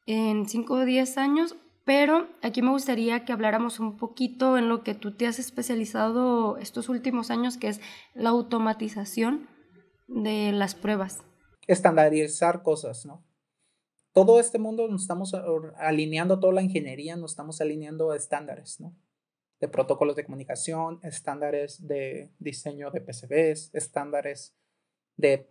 en 0.07 0.49
5 0.49 0.75
o 0.75 0.85
10 0.85 1.19
años? 1.19 1.57
Pero 1.85 2.29
aquí 2.43 2.63
me 2.63 2.71
gustaría 2.71 3.25
que 3.25 3.33
habláramos 3.33 3.81
un 3.81 3.97
poquito 3.97 4.57
en 4.57 4.69
lo 4.69 4.85
que 4.85 4.95
tú 4.95 5.17
te 5.17 5.27
has 5.27 5.39
especializado 5.39 6.57
estos 6.59 6.89
últimos 6.89 7.31
años, 7.31 7.57
que 7.57 7.69
es 7.69 7.81
la 8.15 8.31
automatización 8.31 9.49
de 10.07 10.53
las 10.53 10.75
pruebas. 10.77 11.23
Estandarizar 11.67 12.63
cosas, 12.63 13.05
¿no? 13.05 13.25
Todo 14.13 14.41
este 14.41 14.59
mundo 14.59 14.89
nos 14.89 15.03
estamos 15.03 15.35
alineando, 15.77 16.39
toda 16.39 16.53
la 16.53 16.63
ingeniería 16.63 17.17
nos 17.17 17.33
estamos 17.33 17.61
alineando 17.61 18.11
a 18.11 18.17
estándares, 18.17 18.81
¿no? 18.81 18.95
De 19.61 19.69
protocolos 19.69 20.17
de 20.17 20.25
comunicación, 20.25 20.99
estándares 21.03 21.87
de 21.87 22.31
diseño 22.39 22.91
de 22.91 23.01
PCBs, 23.01 23.71
estándares 23.75 24.55
de, 25.17 25.47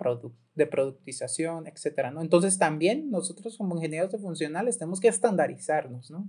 de 0.56 0.68
productización, 0.68 1.68
etcétera, 1.68 2.12
¿no? 2.12 2.22
Entonces 2.22 2.58
también 2.60 3.10
nosotros 3.10 3.58
como 3.58 3.76
ingenieros 3.76 4.12
de 4.12 4.20
funcionales 4.20 4.78
tenemos 4.78 5.00
que 5.00 5.08
estandarizarnos, 5.08 6.12
¿no? 6.12 6.28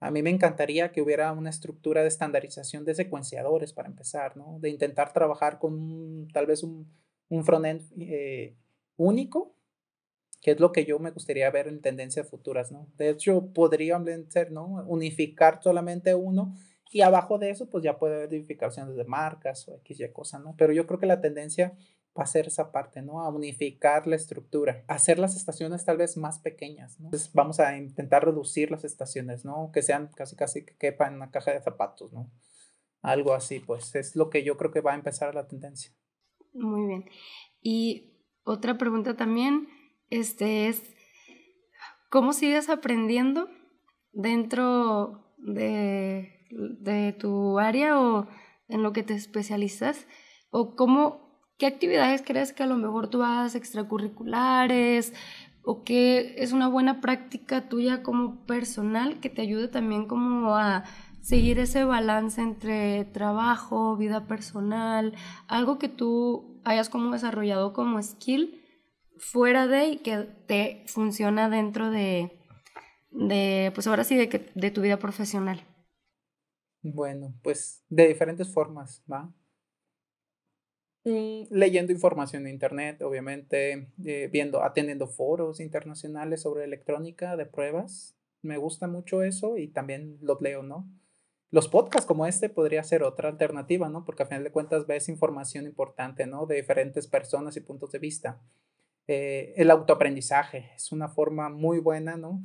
A 0.00 0.12
mí 0.12 0.22
me 0.22 0.30
encantaría 0.30 0.92
que 0.92 1.02
hubiera 1.02 1.32
una 1.32 1.50
estructura 1.50 2.02
de 2.02 2.08
estandarización 2.08 2.84
de 2.84 2.94
secuenciadores 2.94 3.72
para 3.72 3.88
empezar, 3.88 4.36
¿no? 4.36 4.58
De 4.60 4.68
intentar 4.68 5.12
trabajar 5.12 5.58
con 5.58 6.28
tal 6.32 6.46
vez 6.46 6.62
un, 6.62 6.88
un 7.28 7.44
frontend 7.44 7.82
eh, 7.98 8.54
único 8.96 9.57
que 10.40 10.52
es 10.52 10.60
lo 10.60 10.72
que 10.72 10.84
yo 10.84 10.98
me 10.98 11.10
gustaría 11.10 11.50
ver 11.50 11.68
en 11.68 11.80
tendencias 11.80 12.28
futuras, 12.28 12.70
¿no? 12.70 12.88
De 12.96 13.10
hecho, 13.10 13.52
podría 13.52 14.00
ser, 14.28 14.52
¿no? 14.52 14.84
Unificar 14.86 15.60
solamente 15.62 16.14
uno 16.14 16.54
y 16.90 17.02
abajo 17.02 17.38
de 17.38 17.50
eso, 17.50 17.68
pues 17.68 17.84
ya 17.84 17.98
puede 17.98 18.16
haber 18.16 18.32
identificaciones 18.32 18.96
de 18.96 19.04
marcas 19.04 19.68
o 19.68 19.76
X 19.76 20.00
y 20.00 20.08
cosa, 20.12 20.38
¿no? 20.38 20.54
Pero 20.56 20.72
yo 20.72 20.86
creo 20.86 20.98
que 20.98 21.06
la 21.06 21.20
tendencia 21.20 21.76
va 22.18 22.24
a 22.24 22.26
ser 22.26 22.46
esa 22.46 22.72
parte, 22.72 23.02
¿no? 23.02 23.20
A 23.20 23.28
unificar 23.28 24.06
la 24.06 24.16
estructura, 24.16 24.84
hacer 24.88 25.18
las 25.18 25.36
estaciones 25.36 25.84
tal 25.84 25.98
vez 25.98 26.16
más 26.16 26.38
pequeñas, 26.38 26.98
¿no? 26.98 27.06
Entonces 27.06 27.30
vamos 27.32 27.60
a 27.60 27.76
intentar 27.76 28.24
reducir 28.24 28.70
las 28.70 28.84
estaciones, 28.84 29.44
¿no? 29.44 29.70
Que 29.72 29.82
sean 29.82 30.08
casi 30.14 30.34
casi 30.34 30.64
que 30.64 30.76
quepan 30.76 31.10
en 31.10 31.16
una 31.16 31.30
caja 31.30 31.52
de 31.52 31.60
zapatos, 31.60 32.12
¿no? 32.12 32.30
Algo 33.02 33.34
así, 33.34 33.60
pues 33.60 33.94
es 33.94 34.16
lo 34.16 34.30
que 34.30 34.42
yo 34.42 34.56
creo 34.56 34.72
que 34.72 34.80
va 34.80 34.92
a 34.92 34.96
empezar 34.96 35.34
la 35.34 35.46
tendencia. 35.46 35.92
Muy 36.54 36.86
bien. 36.86 37.04
Y 37.60 38.14
otra 38.44 38.78
pregunta 38.78 39.14
también, 39.16 39.68
este 40.10 40.68
es 40.68 40.82
cómo 42.10 42.32
sigues 42.32 42.68
aprendiendo 42.68 43.48
dentro 44.12 45.34
de, 45.38 46.34
tu 47.18 47.58
área 47.58 48.00
o 48.00 48.26
en 48.68 48.82
lo 48.82 48.92
que 48.92 49.02
te 49.02 49.14
especializas 49.14 50.06
o 50.50 50.74
cómo, 50.74 51.40
qué 51.58 51.66
actividades 51.66 52.22
crees 52.24 52.52
que 52.52 52.62
a 52.62 52.66
lo 52.66 52.76
mejor 52.76 53.08
tú 53.08 53.22
hagas 53.22 53.54
extracurriculares 53.54 55.12
o 55.62 55.84
qué 55.84 56.34
es 56.38 56.52
una 56.52 56.68
buena 56.68 57.00
práctica 57.00 57.68
tuya 57.68 58.02
como 58.02 58.46
personal 58.46 59.20
que 59.20 59.28
te 59.28 59.42
ayude 59.42 59.68
también 59.68 60.06
como 60.06 60.56
a 60.56 60.84
seguir 61.20 61.58
ese 61.58 61.84
balance 61.84 62.40
entre 62.40 63.04
trabajo, 63.04 63.96
vida 63.96 64.26
personal, 64.26 65.14
algo 65.46 65.78
que 65.78 65.88
tú 65.88 66.60
hayas 66.64 66.88
como 66.88 67.10
desarrollado 67.10 67.74
como 67.74 68.02
skill 68.02 68.57
fuera 69.18 69.66
de 69.66 69.88
y 69.88 69.98
que 69.98 70.28
te 70.46 70.84
funciona 70.86 71.48
dentro 71.48 71.90
de, 71.90 72.32
de 73.10 73.70
pues 73.74 73.86
ahora 73.86 74.04
sí, 74.04 74.16
de, 74.16 74.50
de 74.54 74.70
tu 74.70 74.80
vida 74.80 74.98
profesional? 74.98 75.64
Bueno, 76.82 77.34
pues 77.42 77.84
de 77.88 78.08
diferentes 78.08 78.52
formas, 78.52 79.02
¿va? 79.10 79.32
leyendo 81.04 81.92
información 81.92 82.44
de 82.44 82.50
internet, 82.50 83.02
obviamente, 83.02 83.88
eh, 84.04 84.28
viendo, 84.30 84.62
atendiendo 84.62 85.06
foros 85.06 85.60
internacionales 85.60 86.42
sobre 86.42 86.64
electrónica 86.64 87.36
de 87.36 87.46
pruebas. 87.46 88.16
Me 88.42 88.58
gusta 88.58 88.86
mucho 88.86 89.22
eso 89.22 89.56
y 89.56 89.68
también 89.68 90.18
los 90.20 90.40
leo, 90.40 90.62
¿no? 90.62 90.88
Los 91.50 91.68
podcasts 91.68 92.06
como 92.06 92.26
este 92.26 92.50
podría 92.50 92.82
ser 92.84 93.02
otra 93.02 93.30
alternativa, 93.30 93.88
¿no? 93.88 94.04
Porque 94.04 94.22
a 94.22 94.26
final 94.26 94.44
de 94.44 94.52
cuentas 94.52 94.86
ves 94.86 95.08
información 95.08 95.64
importante, 95.64 96.26
¿no? 96.26 96.46
De 96.46 96.56
diferentes 96.56 97.06
personas 97.06 97.56
y 97.56 97.60
puntos 97.60 97.90
de 97.90 97.98
vista. 97.98 98.40
Eh, 99.08 99.54
el 99.56 99.70
autoaprendizaje. 99.70 100.70
Es 100.76 100.92
una 100.92 101.08
forma 101.08 101.48
muy 101.48 101.78
buena, 101.78 102.18
¿no? 102.18 102.42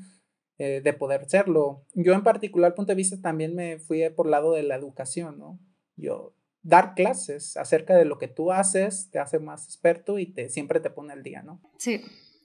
Eh, 0.58 0.80
de 0.82 0.93
poder 0.93 1.30
serlo. 1.30 1.86
Yo 1.93 2.13
en 2.13 2.23
particular, 2.23 2.73
punto 2.73 2.93
de 2.93 2.95
vista, 2.95 3.19
también 3.21 3.54
me 3.54 3.80
fui 3.80 4.10
por 4.12 4.28
el 4.28 4.32
lado 4.32 4.54
de 4.54 4.63
la 4.63 4.76
educación, 4.76 5.38
¿no? 5.38 5.60
Yo 5.97 6.38
dar 6.62 6.95
clases 6.95 7.58
acerca 7.58 7.97
de 7.97 8.06
lo 8.06 8.17
que 8.17 8.30
tú 8.30 8.54
haces 8.54 9.10
te 9.12 9.19
hace 9.19 9.39
más 9.39 9.65
experto 9.65 10.17
y 10.17 10.28
te 10.28 10.49
siempre 10.49 10.80
te 10.80 10.89
pone 10.89 11.12
al 11.12 11.21
día, 11.21 11.41
¿no? 11.43 11.62
Sí. 11.78 12.02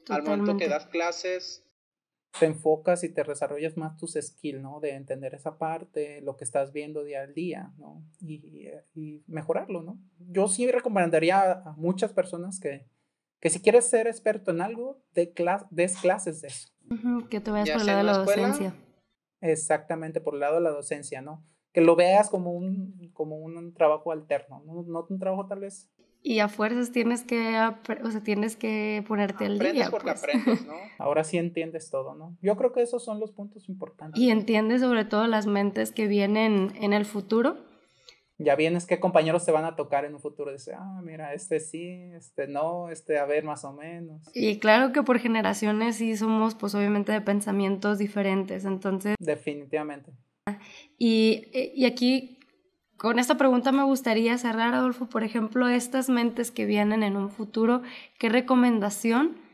Al 0.08 0.24
momento 0.24 0.56
que 0.56 0.68
das 0.68 0.86
clases, 0.86 1.64
te 2.40 2.46
enfocas 2.46 3.04
y 3.04 3.10
te 3.10 3.22
desarrollas 3.22 3.76
más 3.76 3.96
tus 3.96 4.14
skills, 4.20 4.60
¿no? 4.60 4.80
De 4.80 4.94
entender 4.94 5.34
esa 5.36 5.58
parte, 5.58 6.22
lo 6.22 6.36
que 6.36 6.42
estás 6.42 6.72
viendo 6.72 7.04
día 7.04 7.22
al 7.22 7.34
día, 7.34 7.72
¿no? 7.78 8.04
Y, 8.20 8.66
y 8.94 9.22
mejorarlo, 9.28 9.82
¿no? 9.82 10.00
Yo 10.18 10.48
sí 10.48 10.68
recomendaría 10.68 11.52
a 11.52 11.74
muchas 11.76 12.12
personas 12.12 12.58
que, 12.58 12.88
que 13.40 13.50
si 13.50 13.60
quieres 13.60 13.88
ser 13.88 14.06
experto 14.06 14.50
en 14.50 14.60
algo, 14.60 15.00
de 15.14 15.32
des 15.70 15.96
clases 15.98 16.40
de 16.40 16.48
eso. 16.48 16.68
que 17.30 17.40
te 17.40 17.50
vayas 17.50 17.70
por 17.70 17.80
el 17.80 17.86
lado 17.86 17.98
de 17.98 18.04
la, 18.04 18.18
docencia. 18.18 18.74
Exactamente, 19.40 20.20
por 20.20 20.34
el 20.34 20.40
lado 20.40 20.56
de 20.56 20.62
la 20.62 20.70
docencia, 20.70 21.22
¿no? 21.22 21.44
Que 21.72 21.80
lo 21.80 21.94
veas 21.96 22.30
como 22.30 22.52
un, 22.52 23.10
como 23.12 23.36
un 23.36 23.72
trabajo 23.74 24.10
alterno, 24.10 24.62
¿no? 24.66 24.82
no 24.82 25.06
un 25.08 25.18
trabajo 25.18 25.46
tal 25.46 25.60
vez. 25.60 25.90
Y 26.20 26.40
a 26.40 26.48
fuerzas 26.48 26.90
tienes 26.90 27.22
que, 27.22 27.56
o 28.02 28.10
sea, 28.10 28.22
tienes 28.24 28.56
que 28.56 29.04
ponerte 29.06 29.46
al 29.46 29.58
día. 29.58 29.68
Aprendes 29.68 29.90
porque 29.90 30.10
pues. 30.10 30.24
aprendes, 30.24 30.66
¿no? 30.66 30.74
Ahora 30.98 31.22
sí 31.22 31.38
entiendes 31.38 31.90
todo, 31.90 32.16
¿no? 32.16 32.36
Yo 32.42 32.56
creo 32.56 32.72
que 32.72 32.82
esos 32.82 33.04
son 33.04 33.20
los 33.20 33.30
puntos 33.30 33.68
importantes. 33.68 34.20
Y 34.20 34.30
entiendes 34.30 34.80
sobre 34.80 35.04
todo 35.04 35.28
las 35.28 35.46
mentes 35.46 35.92
que 35.92 36.08
vienen 36.08 36.72
en 36.80 36.92
el 36.92 37.04
futuro 37.04 37.67
ya 38.38 38.54
vienes 38.54 38.86
qué 38.86 39.00
compañeros 39.00 39.44
te 39.44 39.52
van 39.52 39.64
a 39.64 39.74
tocar 39.76 40.04
en 40.04 40.14
un 40.14 40.20
futuro. 40.20 40.52
Dice, 40.52 40.72
ah, 40.74 41.00
mira, 41.02 41.34
este 41.34 41.58
sí, 41.60 42.10
este 42.14 42.46
no, 42.46 42.88
este 42.88 43.18
a 43.18 43.26
ver 43.26 43.44
más 43.44 43.64
o 43.64 43.72
menos. 43.72 44.22
Y 44.32 44.58
claro 44.58 44.92
que 44.92 45.02
por 45.02 45.18
generaciones 45.18 45.96
sí 45.96 46.16
somos, 46.16 46.54
pues 46.54 46.74
obviamente 46.74 47.12
de 47.12 47.20
pensamientos 47.20 47.98
diferentes, 47.98 48.64
entonces. 48.64 49.16
Definitivamente. 49.18 50.12
Y, 50.96 51.48
y 51.74 51.84
aquí, 51.84 52.38
con 52.96 53.18
esta 53.18 53.36
pregunta 53.36 53.72
me 53.72 53.84
gustaría 53.84 54.38
cerrar, 54.38 54.72
Adolfo, 54.72 55.08
por 55.08 55.24
ejemplo, 55.24 55.68
estas 55.68 56.08
mentes 56.08 56.50
que 56.50 56.64
vienen 56.64 57.02
en 57.02 57.16
un 57.16 57.30
futuro, 57.30 57.82
¿qué 58.18 58.28
recomendación? 58.28 59.47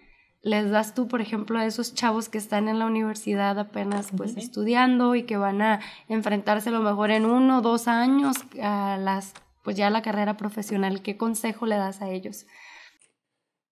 Les 0.45 0.71
das 0.71 0.95
tú, 0.95 1.09
por 1.09 1.23
ejemplo, 1.23 1.59
a 1.59 1.65
esos 1.65 1.95
chavos 1.95 2.29
que 2.29 2.37
están 2.37 2.69
en 2.69 2.79
la 2.79 2.85
universidad 2.85 3.59
apenas 3.59 4.11
pues 4.15 4.37
estudiando 4.37 5.15
y 5.15 5.25
que 5.25 5.39
van 5.39 5.63
a 5.63 5.81
enfrentarse 6.07 6.69
a 6.69 6.73
lo 6.73 6.83
mejor 6.83 7.11
en 7.11 7.25
uno 7.25 7.59
o 7.59 7.63
dos 7.63 7.89
años 7.89 8.37
a 8.61 8.99
las, 8.99 9.33
pues 9.63 9.75
ya 9.75 9.89
la 9.89 10.03
carrera 10.03 10.37
profesional? 10.37 11.03
¿Qué 11.03 11.17
consejo 11.17 11.65
le 11.65 11.77
das 11.77 12.03
a 12.03 12.11
ellos? 12.11 12.47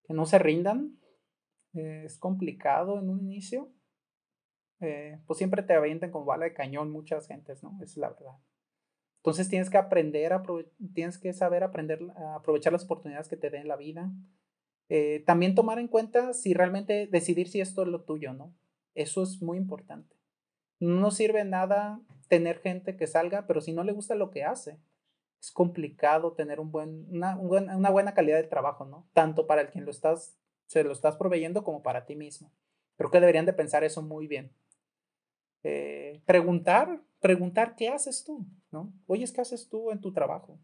Que 0.06 0.14
no 0.14 0.24
se 0.24 0.38
rindan. 0.38 0.98
Eh, 1.74 2.04
es 2.06 2.18
complicado 2.18 2.98
en 2.98 3.10
un 3.10 3.20
inicio. 3.20 3.70
Eh, 4.80 5.20
pues 5.26 5.36
siempre 5.36 5.62
te 5.62 5.74
avientan 5.74 6.10
con 6.10 6.24
bala 6.24 6.46
de 6.46 6.54
cañón 6.54 6.90
muchas 6.90 7.28
gentes, 7.28 7.62
¿no? 7.62 7.74
Esa 7.82 7.84
es 7.84 7.96
la 7.98 8.08
verdad. 8.08 8.38
Entonces 9.18 9.48
tienes 9.50 9.68
que 9.68 9.76
aprender, 9.76 10.32
tienes 10.94 11.18
que 11.18 11.34
saber 11.34 11.64
aprender, 11.64 12.00
a 12.16 12.36
aprovechar 12.36 12.72
las 12.72 12.84
oportunidades 12.84 13.28
que 13.28 13.36
te 13.36 13.50
den 13.50 13.68
la 13.68 13.76
vida 13.76 14.10
eh, 14.88 15.22
también 15.26 15.54
tomar 15.54 15.78
en 15.78 15.88
cuenta 15.88 16.34
si 16.34 16.54
realmente 16.54 17.06
decidir 17.06 17.48
si 17.48 17.60
esto 17.60 17.82
es 17.82 17.88
lo 17.88 18.02
tuyo, 18.02 18.32
¿no? 18.32 18.54
Eso 18.94 19.22
es 19.22 19.40
muy 19.40 19.56
importante. 19.56 20.16
No 20.80 21.10
sirve 21.10 21.44
nada 21.44 22.00
tener 22.28 22.60
gente 22.60 22.96
que 22.96 23.06
salga, 23.06 23.46
pero 23.46 23.60
si 23.60 23.72
no 23.72 23.84
le 23.84 23.92
gusta 23.92 24.14
lo 24.14 24.30
que 24.30 24.44
hace, 24.44 24.78
es 25.40 25.50
complicado 25.50 26.32
tener 26.32 26.60
un 26.60 26.70
buen, 26.70 27.06
una, 27.10 27.36
una 27.36 27.90
buena 27.90 28.14
calidad 28.14 28.36
de 28.36 28.44
trabajo, 28.48 28.84
¿no? 28.84 29.08
Tanto 29.12 29.46
para 29.46 29.62
el 29.62 29.70
quien 29.70 29.84
lo 29.84 29.90
estás, 29.90 30.36
se 30.66 30.84
lo 30.84 30.92
estás 30.92 31.16
proveyendo 31.16 31.64
como 31.64 31.82
para 31.82 32.06
ti 32.06 32.16
mismo. 32.16 32.52
Creo 32.96 33.10
que 33.10 33.20
deberían 33.20 33.46
de 33.46 33.52
pensar 33.52 33.84
eso 33.84 34.02
muy 34.02 34.26
bien. 34.26 34.52
Eh, 35.64 36.20
preguntar, 36.26 37.00
preguntar 37.20 37.76
qué 37.76 37.88
haces 37.88 38.24
tú, 38.24 38.46
¿no? 38.70 38.92
Oye, 39.06 39.24
¿qué 39.32 39.40
haces 39.40 39.68
tú 39.68 39.90
en 39.90 40.00
tu 40.00 40.12
trabajo? 40.12 40.58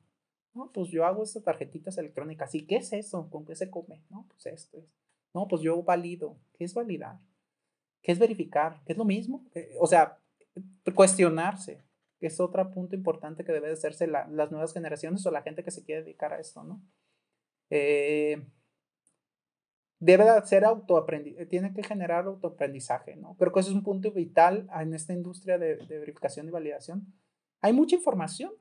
No, 0.55 0.71
pues 0.73 0.89
yo 0.89 1.05
hago 1.05 1.23
estas 1.23 1.45
tarjetitas 1.45 1.99
electrónicas. 1.99 2.55
¿Y 2.55 2.67
qué 2.67 2.77
es 2.77 2.93
eso? 2.93 3.29
¿Con 3.31 3.45
qué 3.45 3.55
se 3.55 3.71
come? 3.71 4.03
No, 4.11 4.27
pues 4.29 4.47
esto 4.47 4.79
es. 4.79 4.85
No, 5.35 5.47
pues 5.47 5.63
yo 5.63 5.83
valido. 5.83 6.37
¿Qué 6.55 6.65
es 6.65 6.75
validar? 6.75 7.19
¿Qué 8.03 8.13
es 8.13 8.19
verificar? 8.19 8.83
¿Qué 8.85 8.93
es 8.93 8.99
lo 8.99 9.05
mismo? 9.05 9.45
Eh, 9.55 9.77
o 9.81 9.87
sea, 9.87 10.19
cuestionarse, 10.95 11.83
es 12.21 12.41
otro 12.41 12.69
punto 12.71 12.97
importante 12.97 13.45
que 13.45 13.53
debe 13.53 13.69
de 13.69 13.75
hacerse 13.75 14.07
las 14.07 14.51
nuevas 14.51 14.73
generaciones 14.73 15.25
o 15.25 15.31
la 15.31 15.43
gente 15.43 15.63
que 15.63 15.71
se 15.71 15.85
quiere 15.85 16.03
dedicar 16.03 16.33
a 16.33 16.41
esto, 16.41 16.65
¿no? 16.65 16.83
Eh, 17.71 18.45
debe 20.01 20.25
de 20.25 20.47
ser 20.47 20.65
autoaprendizaje, 20.65 21.47
tiene 21.47 21.73
que 21.73 21.83
generar 21.83 22.25
autoaprendizaje, 22.27 23.17
¿no? 23.17 23.37
Creo 23.37 23.53
que 23.53 23.61
eso 23.61 23.71
es 23.71 23.77
un 23.77 23.85
punto 23.85 24.11
vital 24.13 24.69
en 24.81 24.95
esta 24.95 25.13
industria 25.13 25.59
de 25.59 25.77
verificación 25.89 26.49
y 26.49 26.51
validación. 26.51 27.07
Hay 27.61 27.73
mucha 27.73 27.97
información, 27.97 28.53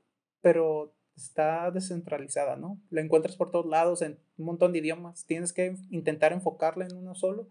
pero 0.42 0.94
está 1.18 1.72
descentralizada, 1.72 2.56
¿no? 2.56 2.80
La 2.90 3.02
encuentras 3.02 3.36
por 3.36 3.52
todos 3.52 3.66
lados 3.66 4.02
en 4.02 4.20
un 4.38 4.46
montón 4.46 4.72
de 4.72 4.80
idiomas. 4.80 5.26
Tienes 5.26 5.52
que 5.52 5.76
intentar 5.90 6.32
enfocarla 6.32 6.86
en 6.86 6.96
uno 6.96 7.16
solo. 7.16 7.50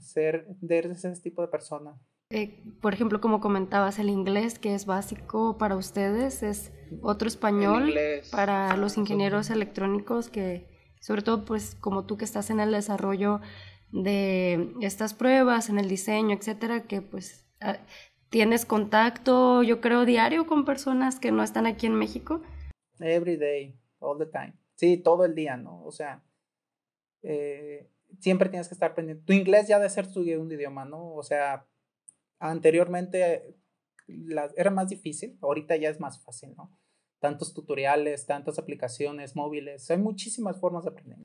Ser 0.00 0.46
de 0.60 0.78
ese 0.78 1.12
tipo 1.20 1.42
de 1.42 1.48
persona. 1.48 2.00
Eh, 2.30 2.62
por 2.80 2.94
ejemplo, 2.94 3.20
como 3.20 3.40
comentabas, 3.40 3.98
el 3.98 4.08
inglés, 4.08 4.58
que 4.58 4.74
es 4.74 4.86
básico 4.86 5.58
para 5.58 5.76
ustedes, 5.76 6.42
es 6.42 6.72
otro 7.02 7.28
español 7.28 7.92
para 8.30 8.76
los 8.76 8.96
ingenieros 8.96 9.50
electrónicos 9.50 10.28
que, 10.28 10.66
sobre 11.00 11.22
todo, 11.22 11.44
pues 11.44 11.74
como 11.74 12.06
tú 12.06 12.16
que 12.16 12.24
estás 12.24 12.50
en 12.50 12.60
el 12.60 12.72
desarrollo 12.72 13.40
de 13.92 14.74
estas 14.80 15.14
pruebas, 15.14 15.68
en 15.68 15.78
el 15.78 15.88
diseño, 15.88 16.36
etcétera, 16.36 16.84
que 16.84 17.02
pues 17.02 17.46
¿Tienes 18.30 18.64
contacto, 18.64 19.64
yo 19.64 19.80
creo, 19.80 20.04
diario 20.04 20.46
con 20.46 20.64
personas 20.64 21.18
que 21.18 21.32
no 21.32 21.42
están 21.42 21.66
aquí 21.66 21.86
en 21.86 21.96
México? 21.96 22.40
Every 23.00 23.36
day, 23.36 23.76
all 23.98 24.18
the 24.18 24.26
time. 24.26 24.54
Sí, 24.76 24.96
todo 24.98 25.24
el 25.24 25.34
día, 25.34 25.56
¿no? 25.56 25.84
O 25.84 25.90
sea, 25.90 26.22
eh, 27.22 27.90
siempre 28.20 28.48
tienes 28.48 28.68
que 28.68 28.74
estar 28.74 28.94
pendiente. 28.94 29.24
Tu 29.24 29.32
inglés 29.32 29.66
ya 29.66 29.78
debe 29.78 29.90
ser 29.90 30.12
tu 30.12 30.22
idioma, 30.22 30.84
¿no? 30.84 31.12
O 31.12 31.24
sea, 31.24 31.66
anteriormente 32.38 33.56
era 34.56 34.70
más 34.70 34.88
difícil, 34.88 35.36
ahorita 35.42 35.74
ya 35.74 35.90
es 35.90 35.98
más 35.98 36.22
fácil, 36.22 36.54
¿no? 36.56 36.72
Tantos 37.18 37.52
tutoriales, 37.52 38.26
tantas 38.26 38.60
aplicaciones 38.60 39.34
móviles, 39.34 39.90
hay 39.90 39.98
muchísimas 39.98 40.60
formas 40.60 40.84
de 40.84 40.90
aprender. 40.90 41.18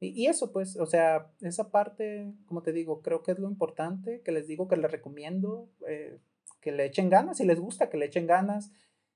Y, 0.00 0.26
eso, 0.26 0.52
pues, 0.52 0.76
o 0.76 0.86
sea, 0.86 1.30
esa 1.40 1.70
parte, 1.70 2.34
como 2.46 2.62
te 2.62 2.72
digo, 2.72 3.02
creo 3.02 3.22
que 3.22 3.30
es 3.30 3.38
lo 3.38 3.48
importante, 3.48 4.20
que 4.22 4.32
les 4.32 4.48
digo 4.48 4.66
que 4.66 4.76
les 4.76 4.90
recomiendo. 4.90 5.70
Eh, 5.88 6.18
que 6.62 6.72
le 6.72 6.86
echen 6.86 7.10
ganas, 7.10 7.36
si 7.36 7.44
les 7.44 7.60
gusta, 7.60 7.90
que 7.90 7.98
le 7.98 8.06
echen 8.06 8.26
ganas. 8.26 8.72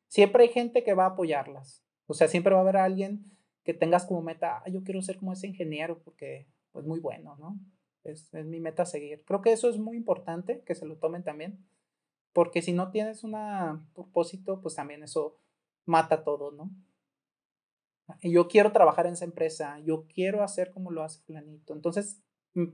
Siempre 0.08 0.42
hay 0.42 0.50
gente 0.50 0.84
que 0.84 0.92
va 0.92 1.04
a 1.04 1.10
apoyarlas. 1.10 1.82
O 2.06 2.12
sea, 2.12 2.28
siempre 2.28 2.52
va 2.52 2.58
a 2.58 2.62
haber 2.62 2.76
alguien 2.76 3.24
que 3.64 3.72
tengas 3.72 4.04
como 4.04 4.22
meta, 4.22 4.62
ah, 4.64 4.68
yo 4.68 4.84
quiero 4.84 5.00
ser 5.02 5.16
como 5.16 5.32
ese 5.32 5.46
ingeniero 5.46 5.98
porque 6.02 6.40
es 6.40 6.46
pues, 6.72 6.84
muy 6.84 7.00
bueno, 7.00 7.36
¿no? 7.36 7.58
Es, 8.04 8.32
es 8.34 8.46
mi 8.46 8.60
meta 8.60 8.84
seguir. 8.84 9.24
Creo 9.24 9.40
que 9.40 9.52
eso 9.52 9.68
es 9.68 9.78
muy 9.78 9.96
importante, 9.96 10.62
que 10.64 10.74
se 10.74 10.86
lo 10.86 10.96
tomen 10.98 11.24
también, 11.24 11.64
porque 12.32 12.62
si 12.62 12.72
no 12.72 12.90
tienes 12.90 13.24
un 13.24 13.34
propósito, 13.94 14.60
pues 14.60 14.74
también 14.74 15.02
eso 15.02 15.38
mata 15.84 16.22
todo, 16.22 16.52
¿no? 16.52 16.70
Y 18.20 18.30
yo 18.32 18.46
quiero 18.46 18.72
trabajar 18.72 19.06
en 19.06 19.14
esa 19.14 19.24
empresa, 19.24 19.80
yo 19.80 20.06
quiero 20.06 20.42
hacer 20.44 20.70
como 20.70 20.90
lo 20.90 21.02
hace 21.02 21.20
fulanito. 21.20 21.72
Entonces, 21.72 22.22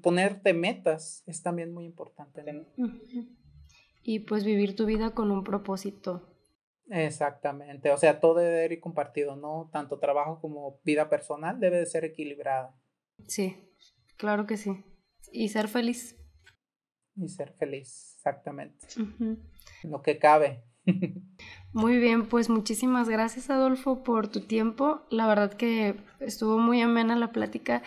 ponerte 0.02 0.52
metas 0.52 1.22
es 1.26 1.42
también 1.42 1.72
muy 1.72 1.84
importante 1.84 2.42
y 4.02 4.20
pues 4.20 4.44
vivir 4.44 4.76
tu 4.76 4.86
vida 4.86 5.10
con 5.10 5.30
un 5.30 5.44
propósito. 5.44 6.28
Exactamente, 6.88 7.90
o 7.90 7.96
sea, 7.96 8.20
todo 8.20 8.34
debe 8.34 8.74
ir 8.74 8.80
compartido, 8.80 9.36
¿no? 9.36 9.70
Tanto 9.72 9.98
trabajo 9.98 10.40
como 10.40 10.80
vida 10.84 11.08
personal 11.08 11.58
debe 11.58 11.78
de 11.78 11.86
ser 11.86 12.04
equilibrada. 12.04 12.74
Sí, 13.26 13.56
claro 14.16 14.46
que 14.46 14.56
sí. 14.56 14.84
Y 15.30 15.48
ser 15.48 15.68
feliz. 15.68 16.18
Y 17.16 17.28
ser 17.28 17.52
feliz, 17.54 18.14
exactamente. 18.16 18.86
Lo 19.84 20.02
que 20.02 20.18
cabe. 20.18 20.64
Muy 21.72 21.98
bien, 21.98 22.26
pues 22.26 22.50
muchísimas 22.50 23.08
gracias 23.08 23.50
Adolfo 23.50 24.02
por 24.02 24.28
tu 24.28 24.40
tiempo. 24.40 25.02
La 25.10 25.26
verdad 25.26 25.52
que 25.52 25.96
estuvo 26.20 26.58
muy 26.58 26.80
amena 26.80 27.16
la 27.16 27.32
plática 27.32 27.82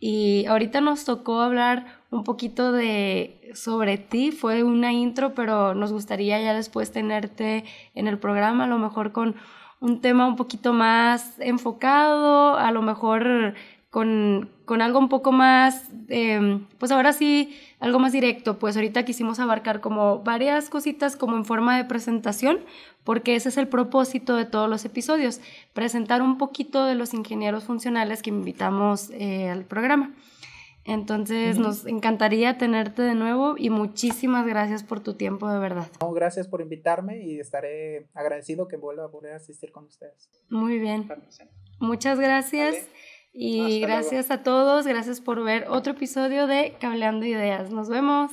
y 0.00 0.46
ahorita 0.46 0.80
nos 0.80 1.04
tocó 1.04 1.40
hablar 1.40 1.86
un 2.10 2.24
poquito 2.24 2.72
de 2.72 3.50
sobre 3.54 3.98
ti, 3.98 4.30
fue 4.30 4.62
una 4.62 4.92
intro, 4.92 5.34
pero 5.34 5.74
nos 5.74 5.92
gustaría 5.92 6.40
ya 6.40 6.54
después 6.54 6.92
tenerte 6.92 7.64
en 7.94 8.06
el 8.06 8.18
programa, 8.18 8.64
a 8.64 8.68
lo 8.68 8.78
mejor 8.78 9.12
con 9.12 9.36
un 9.80 10.00
tema 10.00 10.26
un 10.26 10.36
poquito 10.36 10.72
más 10.72 11.38
enfocado, 11.40 12.56
a 12.56 12.70
lo 12.70 12.82
mejor 12.82 13.54
con, 13.90 14.50
con 14.66 14.82
algo 14.82 14.98
un 14.98 15.08
poco 15.08 15.32
más, 15.32 15.88
em, 16.08 16.66
pues 16.78 16.92
ahora 16.92 17.12
sí, 17.12 17.56
algo 17.80 17.98
más 17.98 18.12
directo, 18.12 18.58
pues 18.58 18.76
ahorita 18.76 19.04
quisimos 19.04 19.40
abarcar 19.40 19.80
como 19.80 20.22
varias 20.22 20.68
cositas 20.68 21.16
como 21.16 21.36
en 21.36 21.44
forma 21.44 21.76
de 21.76 21.84
presentación, 21.84 22.60
porque 23.04 23.34
ese 23.34 23.48
es 23.48 23.56
el 23.56 23.68
propósito 23.68 24.36
de 24.36 24.44
todos 24.44 24.68
los 24.68 24.84
episodios, 24.84 25.40
presentar 25.72 26.20
un 26.20 26.36
poquito 26.36 26.84
de 26.84 26.94
los 26.94 27.14
ingenieros 27.14 27.64
funcionales 27.64 28.22
que 28.22 28.30
invitamos 28.30 29.10
eh, 29.10 29.48
al 29.48 29.64
programa. 29.64 30.14
Entonces 30.84 31.58
nos 31.58 31.84
encantaría 31.84 32.56
tenerte 32.56 33.02
de 33.02 33.14
nuevo 33.14 33.56
y 33.58 33.68
muchísimas 33.68 34.46
gracias 34.46 34.82
por 34.82 35.00
tu 35.00 35.14
tiempo 35.14 35.50
de 35.50 35.58
verdad. 35.58 35.86
gracias 36.14 36.48
por 36.48 36.62
invitarme 36.62 37.22
y 37.22 37.40
estaré 37.40 38.08
agradecido 38.14 38.68
que 38.68 38.78
vuelva 38.78 39.04
a 39.04 39.10
poder 39.10 39.34
asistir 39.34 39.70
con 39.70 39.84
ustedes. 39.84 40.30
Muy 40.48 40.78
bien. 40.78 41.06
Muchas 41.78 42.18
gracias 42.18 42.88
y 43.38 43.80
gracias 43.80 44.30
a 44.30 44.42
todos, 44.42 44.86
gracias 44.86 45.20
por 45.20 45.44
ver 45.44 45.66
otro 45.68 45.92
episodio 45.92 46.46
de 46.46 46.74
Cableando 46.80 47.24
Ideas. 47.24 47.70
Nos 47.70 47.88
vemos. 47.88 48.32